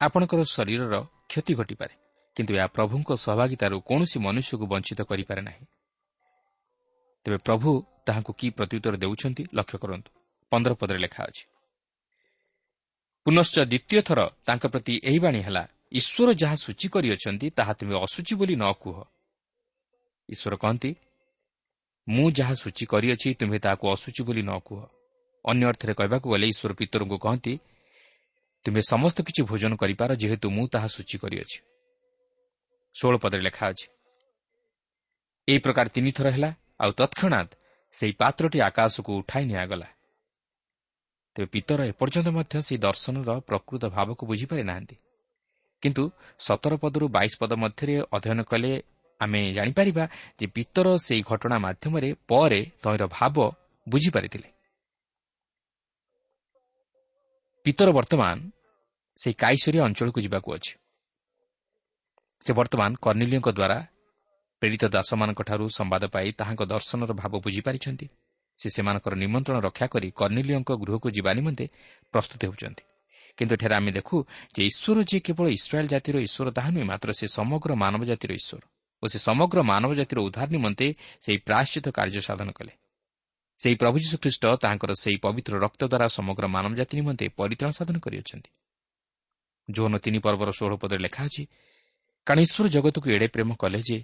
ଆପଣଙ୍କର 0.00 0.40
ଶରୀରର 0.48 0.94
କ୍ଷତି 1.30 1.52
ଘଟିପାରେ 1.54 1.94
କିନ୍ତୁ 2.36 2.52
ଏହା 2.56 2.68
ପ୍ରଭୁଙ୍କ 2.76 3.10
ସହଭାଗିତାରୁ 3.24 3.76
କୌଣସି 3.88 4.18
ମନୁଷ୍ୟକୁ 4.26 4.64
ବଞ୍ଚିତ 4.72 5.00
କରିପାରେ 5.10 5.42
ନାହିଁ। 5.42 5.64
ତେବେ 7.26 7.38
ପ୍ରଭୁ 7.46 7.70
ତାହାଙ୍କୁ 8.06 8.32
କି 8.40 8.46
ପ୍ରତ୍ୟୁତ୍ତର 8.58 8.94
ଦେଉଛନ୍ତି 8.96 9.42
ଲକ୍ଷ୍ୟ 9.52 9.76
କରନ୍ତୁ। 9.82 10.10
ପନ୍ଦର 10.52 10.72
ପଦରେ 10.80 10.98
ଲେଖା 10.98 11.22
ଅଛି 11.28 11.44
ପୁନଶ୍ଚ 13.26 13.56
ଦ୍ୱିତୀୟ 13.62 14.00
ଥର 14.08 14.20
ତାଙ୍କ 14.46 14.64
ପ୍ରତି 14.72 14.94
ଏହି 15.04 15.18
ବାଣୀ 15.24 15.40
ହେଲା 15.46 15.62
ଈଶ୍ୱର 15.92 16.28
ଯାହା 16.40 16.56
ସୂଚୀ 16.64 16.86
କରିଅଛନ୍ତି 16.94 17.46
ତାହା 17.58 17.72
ତୁମେ 17.78 17.94
ଅସୁଚି 18.06 18.34
ବୋଲି 18.40 18.54
ନ 18.56 18.64
କୁହ। 18.82 18.96
ଈଶ୍ୱର 20.28 20.54
କହନ୍ତି 20.62 20.90
ମୁଁ 22.06 22.26
ଯାହା 22.38 22.54
ସୂଚୀ 22.62 22.84
କରିଅଛି 22.92 23.28
ତୁମେ 23.40 23.58
ତାହାକୁ 23.64 23.84
ଅସୁଚି 23.94 24.22
ବୋଲି 24.26 24.42
ନ 24.42 24.52
କୁହ। 24.66 24.80
ଅନ୍ୟ 25.44 25.64
ଅର୍ଥରେ 25.70 25.92
କହିବାକୁ 26.00 26.26
ଗଲେ 26.32 26.46
ଈଶ୍ୱର 26.52 26.72
ପିତରଙ୍କୁ 26.80 27.16
କହନ୍ତି 27.24 27.52
ତୁମେ 28.64 28.80
ସମସ୍ତ 28.92 29.18
କିଛି 29.26 29.42
ଭୋଜନ 29.50 29.72
କରିପାର 29.82 30.10
ଯେହେତୁ 30.22 30.46
ମୁଁ 30.56 30.66
ତାହା 30.72 30.88
ସୂଚୀ 30.96 31.16
କରିଅଛି। 31.22 31.58
ଷୋହଳ 32.96 33.16
ପଦରେ 33.22 33.42
ଲେଖା 33.42 33.64
ଅଛି 33.72 33.86
ଏହି 35.48 35.58
ପ୍ରକାର 35.64 35.86
ତିନିଥର 35.94 36.26
ହେଲା 36.30 36.50
ଆଉ 36.82 36.90
ତତ୍କ୍ଷଣାତ୍ 37.00 37.52
ସେହି 37.94 38.12
ପାତ୍ରଟି 38.20 38.58
ଆକାଶକୁ 38.60 39.10
ଉଠାଇ 39.20 39.44
ନିଆଗଲା। 39.44 39.88
ତେବେ 41.36 41.46
ପିତର 41.54 41.80
ଏପର୍ଯ୍ୟନ୍ତ 41.92 42.28
ମଧ୍ୟ 42.36 42.54
ସେହି 42.66 42.78
ଦର୍ଶନର 42.78 43.30
ପ୍ରକୃତ 43.48 43.82
ଭାବକୁ 43.96 44.22
ବୁଝିପାରି 44.30 44.62
ନାହାନ୍ତି। 44.70 44.96
କିନ୍ତୁ 45.82 46.02
ସତର 46.38 46.72
ପଦରୁ 46.82 47.06
ବାଇଶ 47.08 47.32
ପଦ 47.40 47.52
ମଧ୍ୟରେ 47.62 47.94
ଅଧ୍ୟୟନ 48.16 48.40
କଲେ 48.50 48.72
ଆମେ 49.20 49.40
ଜାଣିପାରିବା 49.52 50.04
ଯେ 50.38 50.46
ପିତର 50.46 50.86
ସେହି 51.06 51.22
ଘଟଣା 51.30 51.56
ମାଧ୍ୟମରେ 51.58 52.10
ପରେ 52.28 52.60
ତହିଁର 52.82 53.04
ଭାବ 53.16 53.36
ବୁଝିପାରିଥିଲେ। 53.86 54.48
ପିତର 57.64 57.88
ବର୍ତ୍ତମାନ 57.92 58.36
ସେହି 59.18 59.34
କାଇଶ୍ୱରିଆ 59.42 59.82
ଅଞ୍ଚଳକୁ 59.84 60.18
ଯିବାକୁ 60.26 60.48
ଅଛି। 60.56 60.72
ସେ 62.44 62.52
ବର୍ତ୍ତମାନ 62.58 62.90
କର୍ଣ୍ଣିଲିଓଙ୍କ 63.04 63.48
ଦ୍ୱାରା 63.58 63.78
ପ୍ରେରିତ 64.62 64.84
ଦାସମାନଙ୍କଠାରୁ 64.96 65.64
ସମ୍ବାଦ 65.78 66.02
ପାଇ 66.14 66.28
ତାହାଙ୍କ 66.32 66.62
ଦର୍ଶନର 66.72 67.12
ଭାବ 67.12 67.32
ବୁଝିପାରିଛନ୍ତି। 67.44 68.06
ସେ 68.58 68.68
ସେମାନଙ୍କର 68.76 69.14
ନିମନ୍ତ୍ରଣ 69.14 69.56
ରକ୍ଷା 69.66 69.86
କରି 69.86 70.08
କର୍ଣ୍ଣିଲିଓଙ୍କ 70.20 70.70
ଗୃହକୁ 70.82 71.08
ଯିବା 71.16 71.30
ନିମନ୍ତେ 71.38 71.64
ପ୍ରସ୍ତୁତ 72.12 72.40
ହେଉଛନ୍ତି। 72.44 72.84
କିନ୍ତୁ 73.38 73.52
ଏଠାରେ 73.56 73.74
ଆମେ 73.76 73.90
ଦେଖୁ 73.92 74.16
ଯେ 74.54 74.62
ଈଶ୍ୱର 74.70 74.98
ଯିଏ 75.08 75.20
କେବଳ 75.26 75.46
ଇସ୍ରାଏଲ୍ 75.58 75.88
ଜାତିର 75.88 76.16
ଈଶ୍ୱର 76.26 76.48
ତାହା 76.56 76.70
ନୁହେଁ 76.74 76.86
ମାତ୍ର 76.92 77.08
ସେ 77.18 77.26
ସମଗ୍ର 77.38 77.70
ମାନବ 77.82 78.02
ଜାତିର 78.10 78.30
ଈଶ୍ୱର। 78.40 78.62
ଓ 79.02 79.04
ସେ 79.12 79.18
ସମଗ୍ର 79.28 79.58
ମାନବ 79.62 79.90
ଜାତିର 80.00 80.18
ଉଦ୍ଧାର 80.26 80.48
ନିମନ୍ତେ 80.56 80.86
ସେହି 81.24 81.38
ପ୍ରାୟଶ୍ଚିତ 81.46 81.86
କାର୍ଯ୍ୟ 81.96 82.20
ସାଧନ 82.28 82.48
କଲେ। 82.50 82.72
ସେହି 83.60 83.74
ପ୍ରଭୁ 83.74 83.96
ଯୀଶୁଖ୍ରୀଷ୍ଟ 84.02 84.44
ତାଙ୍କର 84.56 84.90
ସେହି 85.02 85.18
ପବିତ୍ର 85.24 85.52
ରକ୍ତ 85.64 85.82
ଦ୍ୱାରା 85.92 86.06
ସମଗ୍ର 86.08 86.44
ମାନବ 86.48 86.72
ଜାତି 86.80 86.94
ନିମନ୍ତେ 86.98 87.24
ପରିତ୍ରାଣ 87.38 87.70
ସାଧନ 87.78 87.96
କରିଅଛନ୍ତି। 88.04 88.50
ଯୌନ 89.68 89.92
ତିନି 90.04 90.18
ପର୍ବର 90.24 90.50
ଷୋହଳ 90.58 90.74
ପଦରେ 90.82 91.00
ଲେଖା 91.06 91.22
ଅଛି 91.24 91.42
କାରଣ 92.26 92.38
ଈଶ୍ୱର 92.46 92.66
ଜଗତକୁ 92.68 93.06
ଏଡ଼େ 93.10 93.28
ପ୍ରେମ 93.34 93.50
କଲେ 93.54 93.80
ଯେ 93.88 93.98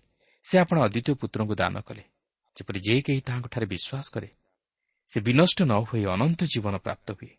ସେ 0.45 0.55
ଆପଣ 0.63 0.77
ଅଦ୍ୱିତୀୟ 0.87 1.15
ପୁତ୍ରଙ୍କୁ 1.21 1.55
ଦାନ 1.55 1.75
କଲେ। 1.81 2.03
ଯେପରି 2.57 2.81
ଯେ 2.81 2.95
କେହି 3.07 3.21
ତାହାଙ୍କଠାରେ 3.21 3.67
ବିଶ୍ୱାସ 3.67 4.07
କରେ 4.15 4.29
ସେ 5.11 5.19
ବିନଷ୍ଟ 5.21 5.59
ନ 5.63 5.73
ହୋଇ 5.89 6.03
ଅନନ୍ତ 6.15 6.41
ଜୀବନ 6.53 6.75
ପ୍ରାପ୍ତ 6.77 7.09
ହୁଏ। 7.19 7.33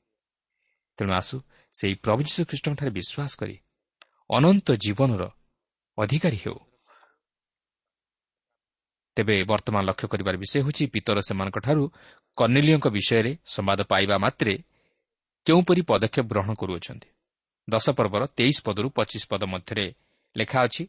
ତେଣୁ 0.97 1.12
ଆସୁ 1.13 1.36
ସେହି 1.73 1.95
ପ୍ରଭୁ 2.06 2.21
ଯୀଶୁଖ୍ରୀଷ୍ଟଙ୍କଠାରେ 2.27 2.91
ବିଶ୍ୱାସ 2.97 3.32
କରି 3.41 3.56
ଅନନ୍ତ 4.30 4.67
ଜୀବନର 4.86 5.23
ଅଧିକାରୀ 5.97 6.38
ହେଉ। 6.45 6.66
ତେବେ 9.17 9.36
ବର୍ତ୍ତମାନ 9.49 9.82
ଲକ୍ଷ୍ୟ 9.89 10.08
କରିବାର 10.13 10.36
ବିଷୟ 10.43 10.58
ହେଉଛି 10.62 10.84
ପିତର 10.93 11.17
ସେମାନଙ୍କଠାରୁ 11.27 11.84
କର୍ଣ୍ଣିଲିଓଙ୍କ 12.38 12.88
ବିଷୟରେ 12.97 13.32
ସମ୍ବାଦ 13.45 13.80
ପାଇବା 13.91 14.15
ମାତ୍ରେ 14.25 14.53
କେଉଁପରି 15.45 15.82
ପଦକ୍ଷେପ 15.89 16.25
ଗ୍ରହଣ 16.32 16.51
କରୁଅଛନ୍ତି। 16.62 17.10
ଦଶ 17.67 17.86
ପର୍ବର 17.97 18.23
ତେଇଶ 18.38 18.58
ପଦରୁ 18.67 18.88
ପଚିଶ 18.97 19.23
ପଦ 19.32 19.41
ମଧ୍ୟରେ 19.53 19.86
ଲେଖା 20.36 20.60
ଅଛି 20.67 20.84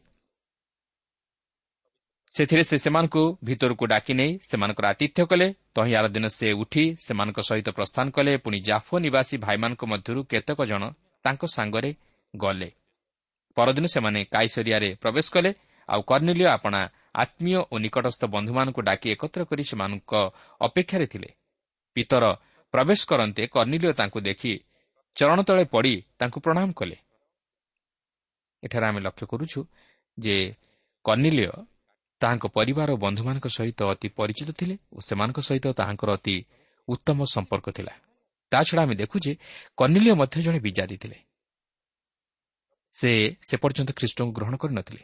ସେଥିରେ 2.31 2.63
ସେ 2.69 2.77
ସେମାନଙ୍କୁ 2.77 3.21
ଭିତରକୁ 3.43 3.83
ଡାକି 3.93 4.13
ନେଇ 4.13 4.31
ସେମାନଙ୍କର 4.49 4.85
ଆତିଥ୍ୟ 4.93 5.21
କଲେ। 5.31 5.47
ତହିଁ 5.75 5.93
ଆର 5.99 6.05
ଦିନ 6.15 6.25
ସେ 6.29 6.47
ଉଠି 6.53 6.83
ସେମାନଙ୍କ 7.05 7.39
ସହିତ 7.49 7.69
ପ୍ରସ୍ଥାନ 7.77 8.05
କଲେ। 8.15 8.33
ପୁଣି 8.45 8.57
ଜାଫ 8.69 8.87
ନିବାସୀ 9.05 9.35
ଭାଇମାନଙ୍କ 9.45 9.81
ମଧ୍ୟରୁ 9.91 10.19
କେତେକ 10.31 10.59
ଜଣ 10.71 10.83
ତାଙ୍କ 11.25 11.41
ସାଙ୍ଗରେ 11.55 11.91
ଗଲେ। 12.33 12.69
ପରଦିନ 13.57 13.85
ସେମାନେ 13.95 14.19
କାଇସରିଆରେ 14.33 14.89
ପ୍ରବେଶ 15.01 15.27
କଲେ। 15.35 15.51
ଆଉ 15.89 16.01
କର୍ଣ୍ଣିଲିଓ 16.09 16.49
ଆପଣା 16.57 16.81
ଆତ୍ମୀୟ 17.15 17.57
ଓ 17.71 17.77
ନିକଟସ୍ଥ 17.77 18.25
ବନ୍ଧୁମାନଙ୍କୁ 18.25 18.81
ଡାକି 18.81 19.07
ଏକତ୍ର 19.09 19.41
କରି 19.45 19.63
ସେମାନଙ୍କ 19.63 20.11
ଅପେକ୍ଷାରେ 20.61 21.07
ଥିଲେ। 21.07 21.29
ପିତର 21.93 22.23
ପ୍ରବେଶ 22.73 22.99
କରନ୍ତେ 23.05 23.47
କର୍ଣ୍ଣିଲିଓ 23.47 23.91
ତାଙ୍କୁ 23.91 24.19
ଦେଖି 24.21 24.59
ଚରଣ 25.15 25.41
ତଳେ 25.41 25.65
ପଡ଼ି 25.65 26.01
ତାଙ୍କୁ 26.19 26.39
ପ୍ରଣାମ 26.39 26.71
କଲେ। 26.71 26.97
ଏଠାରେ 28.63 28.85
ଆମେ 28.87 28.99
ଲକ୍ଷ୍ୟ 28.99 29.25
କରୁଛୁ 29.25 29.59
ଯେ 30.19 30.55
କର୍ଣ୍ଣିଲିଓ 31.03 31.51
ତାହାଙ୍କ 32.19 32.45
ପରିବାର 32.47 32.89
ଓ 32.91 32.97
ବନ୍ଧୁମାନଙ୍କ 32.97 33.47
ସହିତ 33.47 33.79
ଅତି 33.83 34.07
ପରିଚିତ 34.09 34.49
ଥିଲେ 34.51 34.77
ଓ 34.91 34.99
ସେମାନଙ୍କ 34.99 35.39
ସହିତ 35.39 35.65
ତାହାଙ୍କର 35.73 36.09
ଅତି 36.13 36.45
ଉତ୍ତମ 36.87 37.17
ସମ୍ପର୍କ 37.25 37.67
ଥିଲା। 37.69 37.93
ତାଛଡ଼ା 38.51 38.81
ଆମେ 38.83 38.95
ଦେଖୁ 38.95 39.19
ଯେ 39.19 39.37
କର୍ଣ୍ଣିଲିଓ 39.77 40.15
ମଧ୍ୟ 40.15 40.41
ଜଣେ 40.41 40.59
ବିଜାତି 40.59 40.97
ଥିଲେ। 40.97 41.17
ସେ 42.93 43.09
ସେ 43.41 43.57
ପର୍ଯ୍ୟନ୍ତ 43.57 43.91
ଖ୍ରୀଷ୍ଟଙ୍କୁ 43.91 44.31
ଗ୍ରହଣ 44.31 44.55
କରିନଥିଲେ। 44.55 45.01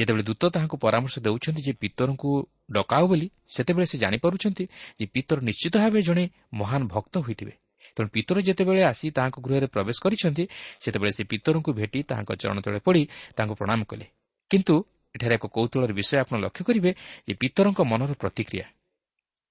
ଯେତେବେଳେ 0.00 0.24
ଦୂତ 0.24 0.42
ତାହାଙ୍କୁ 0.54 0.76
ପରାମର୍ଶ 0.76 1.14
ଦେଉଛନ୍ତି 1.18 1.62
ଯେ 1.62 1.72
ପିତରଙ୍କୁ 1.82 2.30
ଡକାଉ 2.72 3.04
ବୋଲି 3.08 3.26
ସେତେବେଳେ 3.46 3.86
ସେ 3.92 3.96
ଜାଣିପାରୁଛନ୍ତି 3.98 4.64
ଯେ 5.00 5.06
ପିତର 5.14 5.38
ନିଶ୍ଚିତ 5.40 5.74
ଭାବେ 5.76 6.00
ଜଣେ 6.02 6.24
ମହାନ 6.52 6.82
ଭକ୍ତ 6.86 7.14
ହୋଇଥିବେ। 7.26 7.54
ତେଣୁ 7.96 8.08
ପିତର 8.08 8.36
ଯେତେବେଳେ 8.40 8.82
ଆସି 8.82 9.06
ତାହାଙ୍କ 9.10 9.36
ଗୃହରେ 9.44 9.66
ପ୍ରବେଶ 9.66 9.96
କରିଛନ୍ତି 10.04 10.44
ସେତେବେଳେ 10.80 11.12
ସେ 11.12 11.22
ପିତରଙ୍କୁ 11.24 11.70
ଭେଟି 11.72 12.00
ତାହାଙ୍କ 12.02 12.30
ଚରଣ 12.42 12.58
ତଳେ 12.60 12.80
ପଡ଼ି 12.86 13.02
ତାଙ୍କୁ 13.36 13.54
ପ୍ରଣାମ 13.54 13.80
କଲେ। 13.84 14.06
କିନ୍ତୁ 14.50 14.74
ଏଠାରେ 15.14 15.34
ଏକ 15.34 15.44
କୌତୁଳର 15.46 15.92
ବିଷୟ 15.92 16.14
ଆପଣ 16.22 16.36
ଲକ୍ଷ୍ୟ 16.44 16.62
କରିବେ 16.64 16.90
ଯେ 17.28 17.32
ପିତରଙ୍କ 17.34 17.80
ମନର 17.82 18.12
ପ୍ରତିକ୍ରିୟା। 18.22 18.66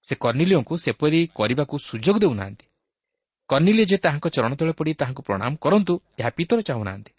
ସେ 0.04 0.14
କର୍ଣ୍ଣିଲିଓଙ୍କୁ 0.16 0.74
ସେପରି 0.86 1.20
କରିବାକୁ 1.36 1.76
ସୁଯୋଗ 1.90 2.16
ଦେଉନାହାନ୍ତି। 2.24 2.66
କର୍ଣ୍ଣିଲିଓ 3.50 3.86
ଯେ 3.92 3.98
ତାହାଙ୍କ 3.98 4.26
ଚରଣ 4.36 4.52
ତଳେ 4.56 4.74
ପଡ଼ି 4.80 4.92
ତାହାଙ୍କୁ 4.94 5.22
ପ୍ରଣାମ 5.22 5.52
କରନ୍ତୁ 5.64 5.94
ଏହା 6.20 6.30
ପିତର 6.30 6.60
ଚାହୁଁନାହାନ୍ତି। 6.62 7.12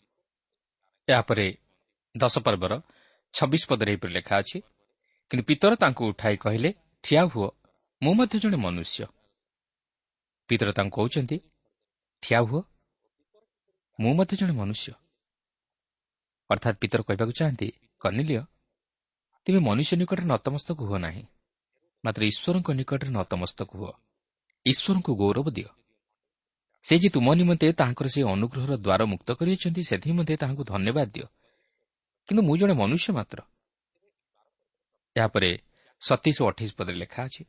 ଏହାପରେ 1.08 1.46
ଦଶ 2.14 2.34
ପର୍ବର 2.38 2.72
ଛବିଶ 3.34 3.62
ପଦରେ 3.70 3.90
ଏହିପରି 3.92 4.12
ଲେଖା 4.12 4.34
ଅଛି 4.42 4.58
କିନ୍ତୁ 5.30 5.42
ପିତର 5.48 5.72
ତାଙ୍କୁ 5.82 6.02
ଉଠାଇ 6.10 6.36
କହିଲେ 6.36 6.70
ଠିଆ 7.04 7.22
ହୁଅ 7.32 7.48
ମୁଁ 8.02 8.12
ମଧ୍ୟ 8.14 8.36
ଜଣେ 8.42 8.58
ମନୁଷ୍ୟ। 8.64 9.04
ପିତର 10.48 10.70
ତାଙ୍କୁ 10.72 10.96
କହୁଛନ୍ତି 10.96 11.36
ଠିଆ 12.22 12.40
ହୁଅ 12.40 12.62
ମୁଁ 13.98 14.12
ମଧ୍ୟ 14.14 14.34
ଜଣେ 14.40 14.52
ମନୁଷ୍ୟ। 14.52 14.92
ଅର୍ଥାତ୍ 16.50 16.76
ପିତର 16.82 17.00
କହିବାକୁ 17.02 17.32
ଚାହାନ୍ତି 17.38 17.68
କର୍ଣ୍ଣିଲିୟ 18.00 18.42
ତୁମେ 19.46 19.60
ମନୁଷ୍ୟ 19.68 19.92
ନିକଟରେ 20.00 20.26
ନତମସ୍ତକ 20.32 20.78
ହୁଅ 20.88 20.98
ନାହିଁ 20.98 21.24
ମାତ୍ର 22.04 22.22
ଈଶ୍ୱରଙ୍କ 22.30 22.68
ନିକଟରେ 22.78 23.10
ନତମସ୍ତକ 23.10 23.70
ହୁଅ। 23.80 23.92
ଈଶ୍ୱରଙ୍କୁ 24.66 25.10
ଗୌରବ 25.20 25.46
ଦିଅ। 25.50 25.70
ସେ 26.84 26.94
ଯେ 26.98 27.08
ତୁମ 27.08 27.26
ନିମନ୍ତେ 27.34 27.66
ତାହାଙ୍କର 27.72 28.06
ସେ 28.14 28.20
ଅନୁଗ୍ରହର 28.34 28.72
ଦ୍ୱାର 28.76 29.00
ମୁକ୍ତ 29.12 29.28
କରିଅଛନ୍ତି 29.38 29.82
ସେଥିନିମନ୍ତେ 29.82 30.34
ତାହାଙ୍କୁ 30.36 30.62
ଧନ୍ୟବାଦ 30.64 31.08
ଦିଅ। 31.14 31.26
କିନ୍ତୁ 32.30 32.42
ମୁଁ 32.46 32.56
ଜଣେ 32.56 32.74
ମନୁଷ୍ୟ 32.78 33.10
ମାତ୍ର। 33.12 33.38
ଏହାପରେ 35.16 35.50
ସତେଇଶ 36.02 36.38
ଓ 36.42 36.46
ଅଠେଇଶ 36.50 36.70
ପଦରେ 36.78 36.96
ଲେଖା 37.02 37.20
ଅଛି 37.26 37.42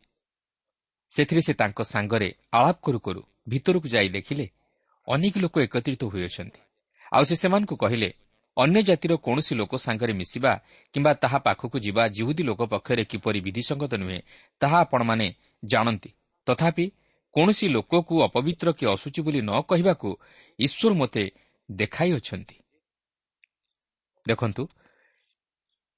ସେଥିରେ 1.12 1.42
ସେ 1.48 1.54
ତାଙ୍କ 1.54 1.80
ସାଙ୍ଗରେ 1.86 2.28
ଆଳାପ 2.52 2.78
କରୁ 2.86 3.00
କରୁ 3.06 3.22
ଭିତରକୁ 3.48 3.88
ଯାଇ 3.94 4.10
ଦେଖିଲେ 4.10 4.46
ଅନେକ 5.08 5.36
ଲୋକ 5.44 5.56
ଏକତ୍ରିତ 5.66 6.02
ହୋଇଅଛନ୍ତି 6.14 6.62
ଆଉ 7.12 7.24
ସେ 7.30 7.36
ସେମାନଙ୍କୁ 7.42 7.76
କହିଲେ 7.84 8.10
ଅନ୍ୟ 8.58 8.80
ଜାତିର 8.90 9.14
କୌଣସି 9.18 9.54
ଲୋକ 9.56 9.74
ସାଙ୍ଗରେ 9.86 10.14
ମିଶିବା 10.14 10.54
କିମ୍ବା 10.94 11.12
ତାହା 11.14 11.40
ପାଖକୁ 11.46 11.78
ଯିବା 11.80 12.04
ଜିହୁଦୀ 12.08 12.44
ଲୋକ 12.50 12.62
ପକ୍ଷରେ 12.74 13.04
କିପରି 13.12 13.40
ବିଧିସଙ୍ଗତ 13.46 13.94
ନୁହେଁ 14.02 14.20
ତାହା 14.62 14.78
ଆପଣମାନେ 14.86 15.28
ଜାଣନ୍ତି। 15.64 16.10
ତଥାପି 16.48 16.86
କୌଣସି 17.36 17.66
ଲୋକକୁ 17.68 18.16
ଅପବିତ୍ର 18.24 18.68
କି 18.78 18.86
ଅସୁଚି 18.96 19.22
ବୋଲି 19.26 19.42
ନ 19.42 19.52
କହିବାକୁ 19.70 20.10
ଈଶ୍ୱର 20.60 20.92
ମୋତେ 21.02 21.24
ଦେଖାଇଅଛନ୍ତି 21.70 22.56
ଦେଖନ୍ତୁ 24.28 24.68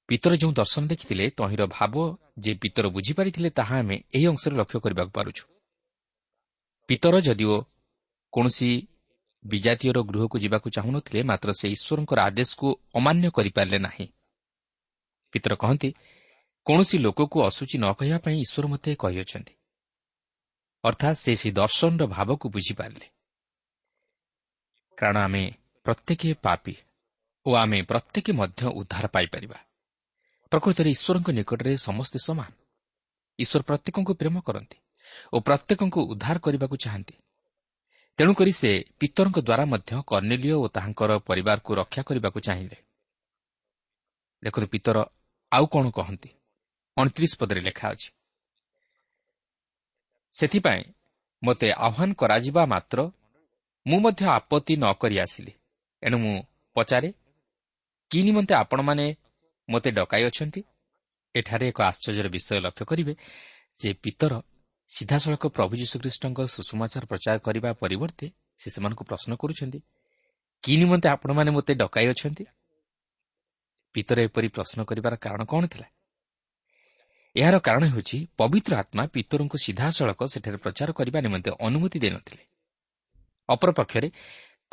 ପିତର 0.08 0.36
ଯେଉଁ 0.36 0.52
ଦର୍ଶନ 0.52 0.86
ଦେଖିଥିଲେ 0.86 1.30
ତହିଁର 1.30 1.66
ଭାବ 1.66 1.94
ଯେ 2.38 2.54
ପିତର 2.54 2.88
ବୁଝିପାରିଥିଲେ 2.88 3.50
ତାହା 3.50 3.78
ଆମେ 3.78 3.96
ଏହି 4.14 4.26
ଅଂଶରେ 4.26 4.56
ଲକ୍ଷ୍ୟ 4.56 4.78
କରିବାକୁ 4.80 5.12
ପାରୁଛୁ। 5.12 5.44
ପିତର 6.88 7.20
ଯଦିଓ 7.20 7.56
କୌଣସି 8.32 8.70
ବିଜାତୀୟର 9.44 9.98
ଗୃହକୁ 10.02 10.38
ଯିବାକୁ 10.38 10.70
ଚାହୁଁନଥିଲେ 10.70 11.22
ମାତ୍ର 11.22 11.48
ସେ 11.52 11.68
ଈଶ୍ୱରଙ୍କର 11.68 12.18
ଆଦେଶକୁ 12.20 12.68
ଅମାନ୍ୟ 12.94 13.30
କରିପାରିଲେ 13.30 13.78
ନାହିଁ। 13.78 14.06
ପିତର 15.32 15.54
କହନ୍ତି 15.54 15.88
କୌଣସି 16.66 16.98
ଲୋକକୁ 16.98 17.36
ଅସୁଚି 17.42 17.76
ନ 17.78 17.92
କହିବା 17.92 18.18
ପାଇଁ 18.18 18.36
ଈଶ୍ୱର 18.40 18.66
ମୋତେ 18.66 18.90
କହିଅଛନ୍ତି। 18.94 19.54
ଅର୍ଥାତ୍ 20.84 21.16
ସେ 21.16 21.32
ସେହି 21.34 21.52
ଦର୍ଶନର 21.52 22.06
ଭାବକୁ 22.06 22.48
ବୁଝିପାରିଲେ। 22.48 23.06
କାରଣ 24.98 25.16
ଆମେ 25.16 25.42
ପ୍ରତ୍ୟେକ 25.86 26.22
ପାପି। 26.42 26.74
ଓ 27.46 27.54
ଆମେ 27.54 27.82
ପ୍ରତ୍ୟେକ 27.82 28.26
ମଧ୍ୟ 28.30 28.60
ଉଦ୍ଧାର 28.66 29.06
ପାଇପାରିବା। 29.06 29.58
ପ୍ରକୃତରେ 30.52 30.90
ଈଶ୍ୱରଙ୍କ 30.90 31.28
ନିକଟରେ 31.30 31.72
ସମସ୍ତେ 31.76 32.18
ସମାନ। 32.18 32.50
ଈଶ୍ୱର 33.38 33.62
ପ୍ରତ୍ୟେକଙ୍କୁ 33.62 34.12
ପ୍ରେମ 34.14 34.36
କରନ୍ତି 34.40 34.78
ଓ 35.32 35.36
ପ୍ରତ୍ୟେକଙ୍କୁ 35.40 36.00
ଉଦ୍ଧାର 36.12 36.36
କରିବାକୁ 36.38 36.76
ଚାହାନ୍ତି। 36.76 37.14
ତେଣୁକରି 38.18 38.52
ସେ 38.52 38.70
ପିତରଙ୍କ 39.00 39.38
ଦ୍ୱାରା 39.38 39.64
ମଧ୍ୟ 39.64 39.90
କର୍ଣ୍ଣିଲିୟ 40.06 40.52
ଓ 40.52 40.66
ତାହାଙ୍କର 40.68 41.10
ପରିବାରକୁ 41.18 41.70
ରକ୍ଷା 41.74 42.02
କରିବାକୁ 42.02 42.38
ଚାହିଁଲେ। 42.40 42.78
ଦେଖନ୍ତୁ 44.42 44.68
ପିତର 44.68 44.96
ଆଉ 45.52 45.64
କ'ଣ 45.66 45.86
କହନ୍ତି? 45.90 46.30
ଅଣତିରିଶ 46.96 47.32
ପଦରେ 47.40 47.60
ଲେଖା 47.60 47.86
ଅଛି। 47.88 48.08
ସେଥିପାଇଁ 50.34 50.82
ମୋତେ 51.42 51.68
ଆହ୍ୱାନ 51.86 52.10
କରାଯିବା 52.12 52.62
ମାତ୍ର 52.66 52.98
ମୁଁ 53.86 53.98
ମଧ୍ୟ 54.00 54.22
ଆପତ୍ତି 54.38 54.74
ନ 54.76 54.84
କରି 54.92 55.16
ଆସିଲି। 55.18 55.52
ଏଣୁ 56.02 56.16
ମୁଁ 56.18 56.36
ପଚାରେ 56.76 57.08
କି 58.10 58.18
ନିମନ୍ତେ 58.22 58.54
ଆପଣମାନେ 58.54 59.06
ମୋତେ 59.68 59.90
ଡକାଇ 59.90 60.22
ଅଛନ୍ତି? 60.24 60.60
ଏଠାରେ 61.34 61.64
ଏକ 61.68 61.78
ଆଶ୍ଚର୍ଯ୍ୟର 61.82 62.28
ବିଷୟ 62.28 62.60
ଲକ୍ଷ୍ୟ 62.60 62.84
କରିବେ 62.84 63.14
ଯେ 63.78 63.90
ପିତର 63.94 64.32
ସିଧାସଳଖ 64.88 65.42
ପ୍ରଭୁ 65.46 65.72
ଯୀଶୁଖ୍ରୀଷ୍ଟଙ୍କ 65.76 66.38
ସୁଷମାଚାର 66.46 67.04
ପ୍ରଚାର 67.06 67.36
କରିବା 67.38 67.70
ପରିବର୍ତ୍ତେ 67.72 68.26
ସେ 68.60 68.68
ସେମାନଙ୍କୁ 68.70 69.04
ପ୍ରଶ୍ନ 69.04 69.30
କରୁଛନ୍ତି 69.34 69.78
କି 70.64 70.72
ନିମନ୍ତେ 70.76 71.08
ଆପଣମାନେ 71.08 71.50
ମୋତେ 71.50 71.72
ଡକାଇ 71.74 72.06
ଅଛନ୍ତି? 72.06 72.44
ପିତର 73.94 74.18
ଏପରି 74.20 74.48
ପ୍ରଶ୍ନ 74.48 74.78
କରିବାର 74.84 75.14
କାରଣ 75.16 75.42
କ'ଣ 75.44 75.62
ଥିଲା? 75.66 75.86
ଏହାର 77.36 77.56
କାରଣ 77.58 77.82
ହେଉଛି 77.84 78.18
ପବିତ୍ର 78.38 78.72
ଆତ୍ମା 78.76 79.02
ପିତରଙ୍କୁ 79.06 79.56
ସିଧାସଳଖ 79.58 80.20
ସେଠାରେ 80.24 80.56
ପ୍ରଚାର 80.56 80.88
କରିବା 80.92 81.18
ନିମନ୍ତେ 81.20 81.50
ଅନୁମତି 81.66 81.98
ଦେଇନଥିଲେ। 81.98 82.42
ଅପରପକ୍ଷରେ 83.48 84.08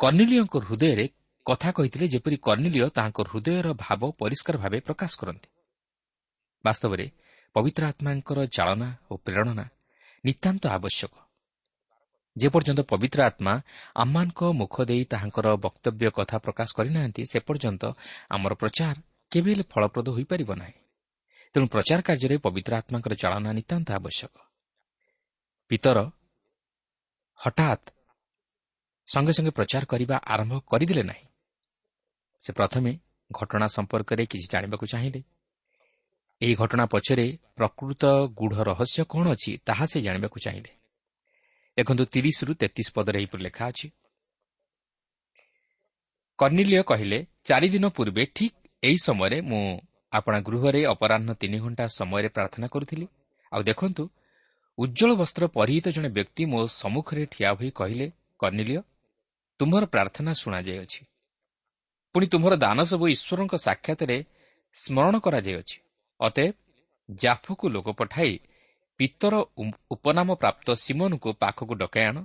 କର୍ଣ୍ଣିଲିଓଙ୍କ 0.00 0.54
ହୃଦୟରେ 0.68 1.06
କଥା 1.46 1.70
କହିଥିଲେ 1.70 2.06
ଯେପରି 2.08 2.36
କର୍ଣ୍ଣିଲିଓ 2.36 2.88
ତାହାଙ୍କ 2.88 3.18
ହୃଦୟର 3.22 3.66
ଭାବ 3.74 4.00
ପରିଷ୍କାର 4.18 4.56
ଭାବେ 4.58 4.78
ପ୍ରକାଶ 4.80 5.12
କରନ୍ତି। 5.20 5.48
ବାସ୍ତବରେ 6.64 7.06
ପବିତ୍ର 7.54 7.82
ଆତ୍ମାଙ୍କର 7.86 8.38
ଚାଳନା 8.46 8.88
ଓ 9.10 9.16
ପ୍ରେରଣା 9.16 9.64
ନିତାନ୍ତ 10.24 10.64
ଆବଶ୍ୟକ। 10.68 11.14
ଯେପର୍ଯ୍ୟନ୍ତ 12.36 12.80
ପବିତ୍ର 12.82 13.20
ଆତ୍ମା 13.22 13.54
ଆମମାନଙ୍କ 13.94 14.40
ମୁଖ 14.52 14.74
ଦେଇ 14.82 15.04
ତାହାଙ୍କର 15.04 15.46
ବକ୍ତବ୍ୟ 15.56 16.10
କଥା 16.10 16.36
ପ୍ରକାଶ 16.38 16.68
କରିନାହାନ୍ତି 16.76 17.22
ସେ 17.24 17.38
ପର୍ଯ୍ୟନ୍ତ 17.40 17.82
ଆମର 18.30 18.52
ପ୍ରଚାର 18.54 18.96
କେବେ 19.32 19.50
ହେଲେ 19.52 19.64
ଫଳପ୍ରଦ 19.72 20.08
ହୋଇପାରିବ 20.08 20.50
ନାହିଁ। 20.54 20.76
ତେଣୁ 21.54 21.66
ପ୍ରଚାର 21.68 22.00
କାର୍ଯ୍ୟରେ 22.02 22.36
ପବିତ୍ର 22.38 22.72
ଆତ୍ମାଙ୍କର 22.76 23.14
ଚାଳନା 23.14 23.50
ନିତାନ୍ତ 23.52 23.88
ଆବଶ୍ୟକ। 23.92 24.34
ପିତର 25.70 25.98
ହଠାତ୍ 27.40 27.86
ସଙ୍ଗେ 29.08 29.32
ସଙ୍ଗେ 29.32 29.50
ପ୍ରଚାର 29.50 29.84
କରିବା 29.84 30.16
ଆରମ୍ଭ 30.16 30.52
କରିଦେଲେ 30.70 31.02
ନାହିଁ। 31.02 31.31
ସେ 32.42 32.50
ପ୍ରଥମେ 32.52 32.92
ଘଟଣା 33.30 33.66
ସମ୍ପର୍କରେ 33.66 34.22
କିଛି 34.26 34.46
ଜାଣିବାକୁ 34.52 34.84
ଚାହିଁଲେ। 34.86 35.20
ଏହି 36.40 36.54
ଘଟଣା 36.54 36.84
ପଛରେ 36.86 37.26
ପ୍ରକୃତ 37.56 38.02
ଗୁଢ଼ 38.38 38.56
ରହସ୍ୟ 38.70 39.02
କ'ଣ 39.04 39.24
ଅଛି 39.34 39.50
ତାହା 39.66 39.84
ସେ 39.86 39.98
ଜାଣିବାକୁ 40.00 40.38
ଚାହିଁଲେ। 40.46 40.72
ଦେଖନ୍ତୁ 41.76 42.04
ତିରିଶରୁ 42.04 42.52
ତେତିଶ 42.54 42.88
ପଦରେ 42.96 43.18
ଏହିପରି 43.18 43.42
ଲେଖା 43.42 43.64
ଅଛି। 43.66 43.86
କର୍ଣ୍ଣିଲିୟ 46.38 46.82
କହିଲେ 46.82 47.18
ଚାରିଦିନ 47.44 47.84
ପୂର୍ବେ 47.88 48.22
ଠିକ୍ 48.36 48.56
ଏହି 48.82 48.98
ସମୟରେ 48.98 49.38
ମୁଁ 49.40 49.62
ଆପଣା 50.12 50.38
ଗୃହରେ 50.40 50.80
ଅପରାହ୍ନ 50.84 51.28
ତିନି 51.32 51.58
ଘଣ୍ଟା 51.58 51.84
ସମୟରେ 51.98 52.28
ପ୍ରାର୍ଥନା 52.28 52.66
କରୁଥିଲି। 52.66 53.06
ଆଉ 53.52 53.62
ଦେଖନ୍ତୁ 53.62 54.02
ଉଜ୍ଜଳ 54.78 55.10
ବସ୍ତ୍ର 55.12 55.44
ପରିହିତ 55.48 55.86
ଜଣେ 55.96 56.08
ବ୍ୟକ୍ତି 56.08 56.42
ମୋ 56.44 56.60
ସମ୍ମୁଖରେ 56.80 57.22
ଠିଆ 57.26 57.50
ହୋଇ 57.52 57.70
କହିଲେ 57.70 58.06
କର୍ଣ୍ଣିଲିୟ 58.40 58.80
ତୁମ୍ଭର 59.60 59.84
ପ୍ରାର୍ଥନା 59.86 60.32
ଶୁଣାଯାଇଅଛି 60.32 61.00
ପୁଣି 62.14 62.26
ତୁମ୍ଭର 62.26 62.54
ଦାନ 62.56 62.78
ସବୁ 62.82 63.04
ଈଶ୍ୱରଙ୍କ 63.14 63.54
ସାକ୍ଷାତରେ 63.66 64.16
ସ୍ମରଣ 64.76 65.14
କରାଯାଇଅଛି। 65.18 65.76
ଅତଏବ 66.20 66.54
ଜାଫକୁ 67.08 67.64
ଲୋକ 67.68 67.88
ପଠାଇ 68.00 68.32
ପିତର 69.00 69.34
ଉପନାମ 69.90 70.28
ପ୍ରାପ୍ତ 70.34 70.66
ସିମନକୁ 70.84 71.28
ପାଖକୁ 71.42 71.74
ଡକାଇ 71.74 72.04
ଆଣ। 72.04 72.16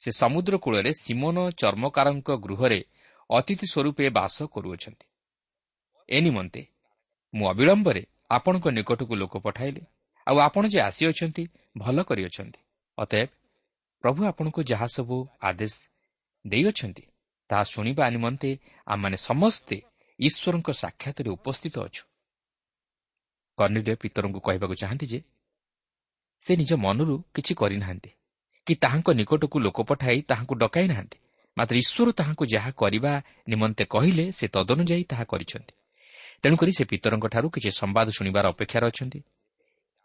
ସେ 0.00 0.10
ସମୁଦ୍ର 0.12 0.54
କୂଳରେ 0.64 0.90
ସିମନ 1.02 1.36
ଚର୍ମକାରଙ୍କ 1.60 2.28
ଗୃହରେ 2.44 2.80
ଅତିଥି 3.30 3.66
ସ୍ୱରୂପେ 3.72 4.04
ବାସ 4.10 4.36
କରୁଅଛନ୍ତି। 4.54 5.06
ଏ 6.08 6.18
ନିମନ୍ତେ 6.20 6.62
ମୁଁ 7.34 7.44
ଅବିଳମ୍ବରେ 7.52 8.02
ଆପଣଙ୍କ 8.30 8.66
ନିକଟକୁ 8.76 9.14
ଲୋକ 9.14 9.34
ପଠାଇଲି। 9.46 9.82
ଆଉ 10.26 10.36
ଆପଣ 10.46 10.62
ଯେ 10.72 10.78
ଆସିଅଛନ୍ତି 10.80 11.42
ଭଲ 11.78 11.96
କରିଅଛନ୍ତି। 12.02 12.60
ଅତଏବ 12.98 13.30
ପ୍ରଭୁ 14.04 14.20
ଆପଣଙ୍କୁ 14.30 14.60
ଯାହା 14.62 14.86
ସବୁ 14.96 15.16
ଆଦେଶ 15.40 15.74
ଦେଇଅଛନ୍ତି 16.44 17.04
ତାହା 17.50 17.64
ଶୁଣିବା 17.64 18.04
ନିମନ୍ତେ 18.10 18.50
ଆମମାନେ 18.86 19.16
ସମସ୍ତେ 19.28 19.76
ଈଶ୍ୱରଙ୍କ 20.20 20.68
ସାକ୍ଷାତରେ 20.82 21.28
ଉପସ୍ଥିତ 21.30 21.76
ଅଛୁ। 21.80 22.02
କର୍ଣ୍ଣିଡିୟ 23.58 23.94
ପିତରଙ୍କୁ 24.02 24.40
କହିବାକୁ 24.40 24.74
ଚାହାନ୍ତି 24.82 25.06
ଯେ 25.12 25.20
ସେ 26.42 26.52
ନିଜ 26.56 26.72
ମନରୁ 26.84 27.14
କିଛି 27.34 27.52
କରିନାହାନ୍ତି 27.54 28.10
କି 28.66 28.74
ତାହାଙ୍କ 28.74 29.08
ନିକଟକୁ 29.20 29.56
ଲୋକ 29.60 29.78
ପଠାଇ 29.90 30.18
ତାହାଙ୍କୁ 30.22 30.54
ଡକାଇ 30.54 30.86
ନାହାନ୍ତି 30.92 31.18
ମାତ୍ର 31.56 31.74
ଈଶ୍ୱର 31.82 32.08
ତାହାଙ୍କୁ 32.12 32.44
ଯାହା 32.54 32.70
କରିବା 32.72 33.12
ନିମନ୍ତେ 33.48 33.84
କହିଲେ 33.84 34.24
ସେ 34.32 34.46
ତଦନୁଯାୟୀ 34.48 35.04
ତାହା 35.10 35.24
କରିଛନ୍ତି। 35.24 35.74
ତେଣୁକରି 36.42 36.72
ସେ 36.72 36.84
ପିତରଙ୍କଠାରୁ 36.84 37.46
କିଛି 37.54 37.70
ସମ୍ବାଦ 37.80 38.06
ଶୁଣିବାର 38.16 38.44
ଅପେକ୍ଷାରେ 38.54 38.86
ଅଛନ୍ତି। 38.86 39.20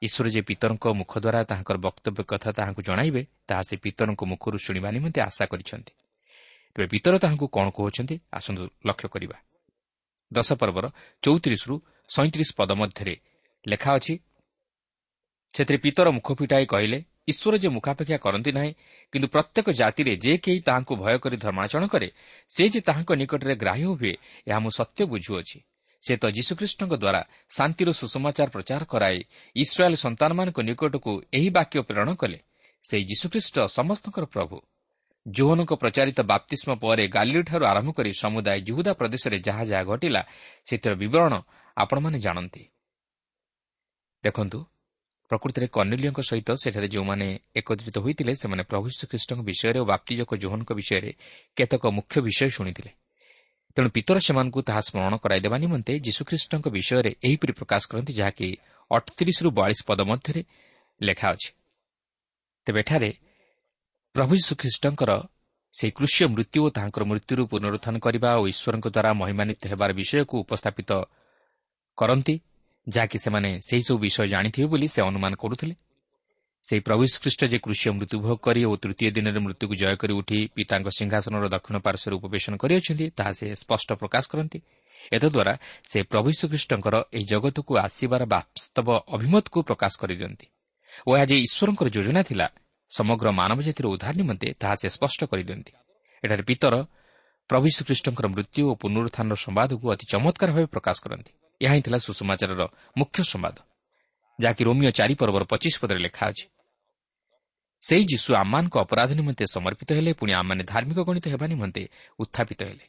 ଈଶ୍ୱର 0.01 0.27
ଯେ 0.29 0.41
ପିତରଙ୍କ 0.41 0.85
ମୁଖ 0.99 1.11
ଦ୍ୱାରା 1.19 1.41
ତାହାଙ୍କର 1.49 1.77
ବକ୍ତବ୍ୟ 1.77 2.21
କଥା 2.31 2.49
ତାହାଙ୍କୁ 2.51 2.81
ଜଣାଇବେ 2.87 3.21
ତାହା 3.47 3.63
ସେ 3.69 3.75
ପିତରଙ୍କ 3.77 4.21
ମୁଖରୁ 4.31 4.57
ଶୁଣିବା 4.65 4.89
ନିମନ୍ତେ 4.91 5.19
ଆଶା 5.21 5.45
କରିଛନ୍ତି। 5.45 5.93
ତେବେ 6.75 6.87
ପିତର 6.87 7.13
ତାହାଙ୍କୁ 7.23 7.45
କ'ଣ 7.47 7.67
କହୁଛନ୍ତି? 7.77 8.15
ଆସନ୍ତୁ 8.33 8.61
ଲକ୍ଷ୍ୟ 8.87 9.07
କରିବା। 9.13 9.37
ଦଶ 10.31 10.49
ପର୍ବର 10.61 10.85
ଚଉତିରିଶରୁ 11.23 11.75
ସଇଁତିରିଶ 12.09 12.49
ପଦ 12.59 12.69
ମଧ୍ୟରେ 12.75 13.15
ଲେଖା 13.65 13.91
ଅଛି 13.97 14.13
ସେଥିରେ 15.53 15.77
ପିତର 15.77 16.07
ମୁଖ 16.11 16.27
ଫିଟାଇ 16.39 16.65
କହିଲେ 16.67 16.99
ଈଶ୍ୱର 17.31 17.53
ଯେ 17.57 17.69
ମୁଖାପେକ୍ଷା 17.69 18.17
କରନ୍ତି 18.17 18.51
ନାହିଁ 18.51 18.71
କିନ୍ତୁ 19.13 19.27
ପ୍ରତ୍ୟେକ 19.33 19.67
ଜାତିରେ 19.71 20.13
ଯେ 20.17 20.33
କେହି 20.37 20.59
ତାହାଙ୍କୁ 20.67 20.93
ଭୟ 21.01 21.15
କରି 21.23 21.37
ଧର୍ମାଚରଣ 21.37 21.85
କରେ 21.87 22.09
ସେ 22.49 22.63
ଯେ 22.69 22.79
ତାହାଙ୍କ 22.87 23.11
ନିକଟରେ 23.21 23.55
ଗ୍ରାହ୍ୟ 23.55 23.85
ହୁଏ 23.99 24.13
ଏହା 24.47 24.59
ମୁଁ 24.59 24.71
ସତ୍ୟ 24.79 25.01
ବୁଝୁଅଛି। 25.11 25.57
ସେ 26.03 26.13
ତ 26.21 26.23
ଯୀଶୁଖ୍ରୀଷ୍ଟଙ୍କ 26.29 26.93
ଦ୍ୱାରା 26.93 27.21
ଶାନ୍ତିର 27.49 27.89
ସୁସମାଚାର 27.91 28.47
ପ୍ରଚାର 28.49 28.81
କରାଇ 28.85 29.19
ଇସ୍ରାଏଲ୍ 29.55 29.97
ସନ୍ତାନମାନଙ୍କ 29.97 30.57
ନିକଟକୁ 30.69 31.11
ଏହି 31.33 31.49
ବାକ୍ୟ 31.49 31.77
ପ୍ରେରଣ 31.87 32.09
କଲେ। 32.21 32.39
ସେହି 32.83 33.03
ଯୀଶୁଖ୍ରୀଷ୍ଟ 33.09 33.55
ସମସ୍ତଙ୍କର 33.77 34.25
ପ୍ରଭୁ। 34.25 34.57
ଜୋହନଙ୍କ 35.25 35.73
ପ୍ରଚାରିତ 35.73 36.19
ବାପ୍ତିଷ୍ମ 36.21 36.69
ପରେ 36.75 37.07
ଗାଲିଠାରୁ 37.07 37.65
ଆରମ୍ଭ 37.65 37.89
କରି 37.91 38.11
ସମୁଦାୟ 38.13 38.59
ଜୁହୁଦା 38.61 38.91
ପ୍ରଦେଶରେ 38.93 39.37
ଯାହା 39.39 39.63
ଯାହା 39.65 39.83
ଘଟିଲା 39.83 40.21
ସେଥିର 40.65 40.93
ବିବରଣ 40.95 41.33
ଆପଣମାନେ 41.77 42.17
ଜାଣନ୍ତି। 42.19 42.63
ଦେଖନ୍ତୁ 44.23 44.59
ପ୍ରକୃତିରେ 45.31 45.67
କର୍ଣ୍ଣିଲିୟଙ୍କ 45.67 46.19
ସହିତ 46.21 46.49
ସେଠାରେ 46.53 46.87
ଯେଉଁମାନେ 46.87 47.27
ଏକତ୍ରିତ 47.55 47.97
ହୋଇଥିଲେ 47.97 48.33
ସେମାନେ 48.35 48.63
ପ୍ରଭୁ 48.63 48.87
ଶ୍ରୀଖ୍ରୀଷ୍ଟଙ୍କ 48.97 49.41
ବିଷୟରେ 49.49 49.79
ଓ 49.79 49.85
ବାପ୍ତିଜକ 49.85 50.29
ଜୋହନଙ୍କ 50.35 50.71
ବିଷୟରେ 50.73 51.11
କେତେକ 51.57 51.83
ମୁଖ୍ୟ 51.87 52.17
ବିଷୟ 52.21 52.49
ଶୁଣିଥିଲେ। 52.49 52.91
ତେଣୁ 53.75 53.89
ପିତର 53.89 54.17
ସେମାନଙ୍କୁ 54.19 54.59
ତାହା 54.61 54.81
ସ୍ମରଣ 54.81 55.13
କରାଇଦେବା 55.17 55.57
ନିମନ୍ତେ 55.57 55.93
ଯୀଶୁଖ୍ରୀଷ୍ଟଙ୍କ 55.99 56.65
ବିଷୟରେ 56.69 57.11
ଏହିପରି 57.27 57.53
ପ୍ରକାଶ 57.53 57.81
କରନ୍ତି 57.91 58.13
ଯାହାକି 58.13 58.47
ଅଠତିରିଶରୁ 58.91 59.49
ବୟାଳିଶ 59.51 59.79
ପଦ 59.87 59.99
ମଧ୍ୟରେ 60.01 60.41
ଲେଖା 61.01 61.27
ଅଛି। 61.33 61.49
ତେବେ 62.65 62.79
ଏଠାରେ 62.79 63.09
ପ୍ରଭୁ 64.15 64.33
ଯୀଶୁଖ୍ରୀଷ୍ଟଙ୍କର 64.39 65.11
ସେହି 65.73 65.91
କୃଷ୍ୟ 65.91 66.25
ମୃତ୍ୟୁ 66.33 66.59
ଓ 66.65 66.67
ତାହାଙ୍କର 66.75 67.03
ମୃତ୍ୟୁରୁ 67.11 67.43
ପୁନରୁତ୍ଥାନ 67.51 67.95
କରିବା 67.99 68.29
ଓ 68.39 68.43
ଈଶ୍ୱରଙ୍କ 68.47 68.87
ଦ୍ୱାରା 68.95 69.11
ମହିମାନିତ 69.21 69.61
ହେବାର 69.71 69.91
ବିଷୟକୁ 69.99 70.35
ଉପସ୍ଥାପିତ 70.43 70.91
କରନ୍ତି 71.97 72.35
ଯାହାକି 72.87 73.17
ସେମାନେ 73.25 73.49
ସେହିସବୁ 73.67 73.95
ବିଷୟ 74.05 74.27
ଜାଣିଥିବେ 74.33 74.67
ବୋଲି 74.71 74.87
ସେ 74.93 74.99
ଅନୁମାନ 75.09 75.33
କରୁଥିଲେ। 75.35 75.75
ସେହି 76.65 76.81
ପ୍ରଭୁ 76.87 77.03
ଶ୍ରୀଷ୍ଟ 77.13 77.41
ଯେ 77.51 77.57
କୃଷି 77.65 77.87
ମୃତ୍ୟୁଭୋଗ 77.97 78.37
କରି 78.45 78.61
ଓ 78.69 78.71
ତୃତୀୟ 78.83 79.09
ଦିନରେ 79.17 79.39
ମୃତ୍ୟୁକୁ 79.45 79.73
ଜୟ 79.81 79.95
କରି 80.01 80.13
ଉଠି 80.19 80.39
ପିତାଙ୍କ 80.55 80.87
ସିଂହାସନର 80.97 81.45
ଦକ୍ଷିଣ 81.55 81.77
ପାର୍ଶ୍ୱରେ 81.85 82.15
ଉପବେଶନ 82.19 82.53
କରିଅଛନ୍ତି 82.63 83.05
ତାହା 83.17 83.31
ସେ 83.39 83.47
ସ୍ପଷ୍ଟ 83.61 83.89
ପ୍ରକାଶ 84.01 84.23
କରନ୍ତି। 84.31 84.59
ଏତଦ୍ୱାରା 85.15 85.53
ସେ 85.91 85.99
ପ୍ରଭୁ 86.11 86.29
ଶ୍ରୀଖ୍ରୀଷ୍ଟଙ୍କର 86.39 86.95
ଏହି 87.17 87.25
ଜଗତକୁ 87.31 87.71
ଆସିବାର 87.85 88.21
ବାସ୍ତବ 88.33 88.87
ଅଭିମତକୁ 89.15 89.57
ପ୍ରକାଶ 89.69 89.93
କରିଦିଅନ୍ତି। 90.01 90.45
ଓ 91.07 91.09
ଏହା 91.15 91.25
ଯେ 91.29 91.35
ଈଶ୍ୱରଙ୍କର 91.45 91.87
ଯୋଜନା 91.95 92.21
ଥିଲା 92.29 92.47
ସମଗ୍ର 92.91 93.27
ମାନବ 93.31 93.59
ଜାତିର 93.61 93.85
ଉଦ୍ଧାର 93.87 94.13
ନିମନ୍ତେ 94.21 94.47
ତାହା 94.61 94.75
ସେ 94.81 94.87
ସ୍ପଷ୍ଟ 94.89 95.19
କରିଦିଅନ୍ତି। 95.31 95.71
ଏଠାରେ 96.23 96.43
ପିତର 96.43 96.75
ପ୍ରଭୁ 97.49 97.65
ଶ୍ରୀଖ୍ରୀଷ୍ଟଙ୍କର 97.75 98.25
ମୃତ୍ୟୁ 98.33 98.61
ଓ 98.71 98.73
ପୁନରୁତ୍ଥାନର 98.81 99.35
ସମ୍ବାଦକୁ 99.35 99.85
ଅତି 99.93 100.05
ଚମତ୍କାର 100.11 100.49
ଭାବେ 100.55 100.65
ପ୍ରକାଶ 100.65 100.97
କରନ୍ତି। 101.05 101.31
ଏହା 101.61 101.73
ହିଁ 101.75 101.81
ଥିଲା 101.81 101.97
ସୁଷମାଚାରର 101.97 102.61
ମୁଖ୍ୟ 102.97 103.19
ସମ୍ବାଦ 103.23 103.55
ଯାହାକି 104.39 104.61
ରୋମିଓ 104.67 104.91
ଚାରି 104.91 105.15
ପର୍ବର 105.15 105.43
ପଚିଶ 105.43 105.75
ପଦରେ 105.81 105.99
ଲେଖା 105.99 106.23
ଅଛି। 106.27 106.45
ସେହି 107.83 108.03
ଯୀଶୁ 108.11 108.29
ଆମମାନଙ୍କ 108.35 108.75
ଅପରାଧ 108.79 109.09
ନିମନ୍ତେ 109.13 109.43
ସମର୍ପିତ 109.45 109.89
ହେଲେ 109.93 110.11
ପୁଣି 110.13 110.31
ଆମମାନେ 110.33 110.63
ଧାର୍ମିକ 110.63 110.99
ଗଣିତ 110.99 111.25
ହେବା 111.27 111.45
ନିମନ୍ତେ 111.47 111.83
ଉତ୍ଥାପିତ 112.19 112.59
ହେଲେ। 112.63 112.85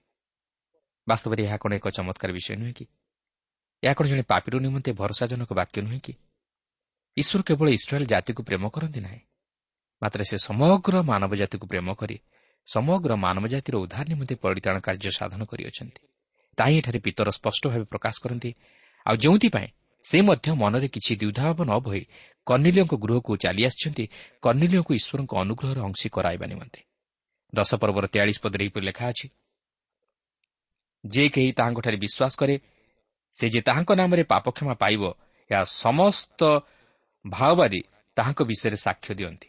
ବାସ୍ତବରେ 1.08 1.42
ଏହା 1.44 1.56
କ'ଣ 1.56 1.72
ଏକ 1.72 1.86
ଚମତ୍କାର 1.88 2.30
ବିଷୟ 2.32 2.54
ନୁହେଁ 2.56 2.74
କି? 2.78 2.84
ଏହା 3.82 3.94
କ'ଣ 3.94 4.04
ଜଣେ 4.06 4.22
ପାପିର 4.22 4.54
ନିମନ୍ତେ 4.58 4.90
ଭରସାଜନକ 4.92 5.50
ବାକ୍ୟ 5.52 5.78
ନୁହେଁ 5.82 6.00
କି? 6.00 6.12
ଈଶ୍ୱର 7.16 7.40
କେବଳ 7.42 7.68
ଇସ୍ରାଏଲ୍ 7.68 8.06
ଜାତିକୁ 8.06 8.40
ପ୍ରେମ 8.42 8.64
କରନ୍ତି 8.68 9.00
ନାହିଁ 9.00 9.20
ମାତ୍ର 10.02 10.20
ସେ 10.30 10.36
ସମଗ୍ର 10.48 10.94
ମାନବ 11.10 11.32
ଜାତିକୁ 11.40 11.66
ପ୍ରେମ 11.72 11.88
କରି 12.00 12.16
ସମଗ୍ର 12.68 13.10
ମାନବ 13.24 13.44
ଜାତିର 13.54 13.74
ଉଦ୍ଧାର 13.84 14.06
ନିମନ୍ତେ 14.12 14.34
ପରିତାଣ 14.44 14.74
କାର୍ଯ୍ୟ 14.86 15.10
ସାଧନ 15.18 15.40
କରିଅଛନ୍ତି। 15.50 16.02
ତାହିଁ 16.58 16.74
ଏଠାରେ 16.80 16.98
ପିତର 17.06 17.28
ସ୍ପଷ୍ଟ 17.38 17.62
ଭାବେ 17.72 17.86
ପ୍ରକାଶ 17.92 18.14
କରନ୍ତି 18.24 18.50
ଆଉ 19.06 19.16
ଯେଉଁଥିପାଇଁ 19.22 19.68
ସେ 20.04 20.18
ମଧ୍ୟ 20.28 20.48
ମନରେ 20.62 20.88
କିଛି 20.94 21.12
ଦ୍ୱିଧାଭାବ 21.22 21.58
ନ 21.70 21.72
ଭଇ 21.86 22.02
କର୍ଣ୍ଣିଲିୟଙ୍କ 22.46 22.94
ଗୃହକୁ 23.04 23.32
ଚାଲିଆସିଛନ୍ତି 23.44 24.04
କର୍ଣ୍ଣିଲିୟଙ୍କୁ 24.44 24.92
ଈଶ୍ୱରଙ୍କ 25.00 25.32
ଅନୁଗ୍ରହର 25.42 25.78
ଅଂଶୀ 25.88 26.08
କରାଇବା 26.16 26.46
ନିମନ୍ତେ। 26.52 26.80
ଦଶ 27.52 27.70
ପର୍ବର 27.82 28.04
ତେୟାଳିଶ 28.12 28.38
ପଦରେ 28.44 28.62
ଏହିପରି 28.64 28.84
ଲେଖା 28.90 29.04
ଅଛି 29.12 29.26
ଯେ 31.04 31.24
କେହି 31.34 31.50
ତାହାଙ୍କଠାରେ 31.58 31.98
ବିଶ୍ୱାସ 32.04 32.32
କରେ 32.40 32.56
ସେ 33.34 33.46
ଯେ 33.54 33.60
ତାହାଙ୍କ 33.68 33.90
ନାମରେ 34.00 34.22
ପାପକ୍ଷମା 34.32 34.74
ପାଇବ 34.82 35.02
ଏହା 35.50 35.62
ସମସ୍ତ 35.84 36.40
ଭାଓବାଦୀ 37.24 37.80
ତାହାଙ୍କ 38.16 38.40
ବିଷୟରେ 38.50 38.78
ସାକ୍ଷ୍ୟ 38.86 39.12
ଦିଅନ୍ତି। 39.18 39.48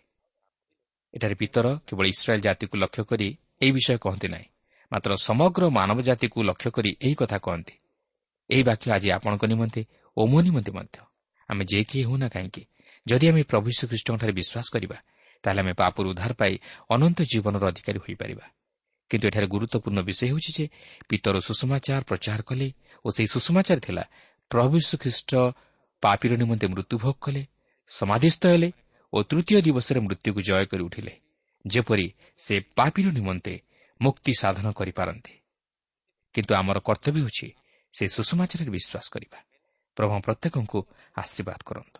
ଏଠାରେ 1.14 1.36
ପିତର 1.36 1.66
କେବଳ 1.88 2.06
ଇସ୍ରାଏଲ୍ 2.08 2.42
ଜାତିକୁ 2.42 2.76
ଲକ୍ଷ୍ୟ 2.78 3.04
କରି 3.04 3.28
ଏହି 3.62 3.72
ବିଷୟ 3.72 3.98
କହନ୍ତି 3.98 4.28
ନାହିଁ। 4.28 4.48
ମାତ୍ର 4.92 5.12
ସମଗ୍ର 5.28 5.64
ମାନବ 5.70 5.98
ଜାତିକୁ 6.02 6.38
ଲକ୍ଷ୍ୟ 6.44 6.70
କରି 6.72 6.92
ଏହି 7.02 7.16
କଥା 7.16 7.38
କହନ୍ତି। 7.38 7.76
ଏହି 8.50 8.64
ବାକ୍ୟ 8.64 8.86
ଆଜି 8.92 9.08
ଆପଣଙ୍କ 9.12 9.44
ନିମନ୍ତେ 9.46 9.82
ଓ 10.18 10.22
ମୋ 10.28 10.40
ନିମନ୍ତେ 10.42 10.72
ମଧ୍ୟ। 10.72 10.98
ଆମେ 11.50 11.64
ଯେ 11.66 11.80
କିଏ 11.84 12.04
ହେଉନା 12.04 12.28
କାହିଁକି? 12.30 12.64
ଯଦି 13.06 13.26
ଆମେ 13.30 13.42
ପ୍ରଭୁ 13.44 13.68
ଶ୍ରୀଖ୍ରୀଷ୍ଟଙ୍କଠାରେ 13.78 14.34
ବିଶ୍ୱାସ 14.40 14.68
କରିବା 14.74 14.98
ତାହେଲେ 15.44 15.60
ଆମେ 15.62 15.74
ପାପରୁ 15.74 16.08
ଉଦ୍ଧାର 16.12 16.32
ପାଇ 16.34 16.54
ଅନନ୍ତ 16.90 17.20
ଜୀବନର 17.32 17.64
ଅଧିକାରୀ 17.72 18.00
ହୋଇପାରିବା। 18.00 18.46
କିନ୍ତୁ 19.12 19.26
ଏଠାରେ 19.28 19.48
ଗୁରୁତ୍ୱପୂର୍ଣ୍ଣ 19.48 20.00
ବିଷୟ 20.10 20.24
ହେଉଛି 20.28 20.52
ଯେ 20.58 20.66
ପିତର 21.10 21.36
ସୁଷମାଚାର 21.40 22.02
ପ୍ରଚାର 22.10 22.40
କଲେ 22.50 22.68
ଓ 23.06 23.08
ସେହି 23.16 23.28
ସୁଷମାଚାର 23.36 23.80
ଥିଲା 23.80 24.04
ପ୍ରଭୁ 24.52 24.76
ଶ୍ରୀଖ୍ରୀଷ୍ଟ 24.88 25.32
ପାପିର 26.04 26.32
ନିମନ୍ତେ 26.36 26.68
ମୃତ୍ୟୁଭୋଗ 26.68 27.16
କଲେ 27.22 27.42
ସମାଧିସ୍ଥ 27.92 28.44
ହେଲେ 28.46 28.70
ଓ 29.14 29.24
ତୃତୀୟ 29.24 29.62
ଦିବସରେ 29.62 30.00
ମୃତ୍ୟୁକୁ 30.00 30.42
ଜୟ 30.42 30.66
କରି 30.66 30.84
ଉଠିଲେ 30.84 31.14
ଯେପରି 31.66 32.08
ସେ 32.38 32.60
ପାପିର 32.60 33.08
ନିମନ୍ତେ 33.12 33.54
ମୁକ୍ତି 34.02 34.34
ସାଧନ 34.40 34.72
କରିପାରନ୍ତି। 34.72 35.34
କିନ୍ତୁ 36.34 36.54
ଆମର 36.56 36.78
କର୍ତ୍ତବ୍ୟ 36.80 37.20
ହେଉଛି 37.22 37.48
ସେ 37.94 38.06
ସୁଷମାଚାରରେ 38.08 38.72
ବିଶ୍ୱାସ 38.72 39.06
କରିବା। 39.10 39.40
ପ୍ରଭୁ 39.98 40.14
ପ୍ରତ୍ୟେକଙ୍କୁ 40.22 40.80
ଆଶୀର୍ବାଦ 41.18 41.60
କରନ୍ତୁ। 41.66 42.00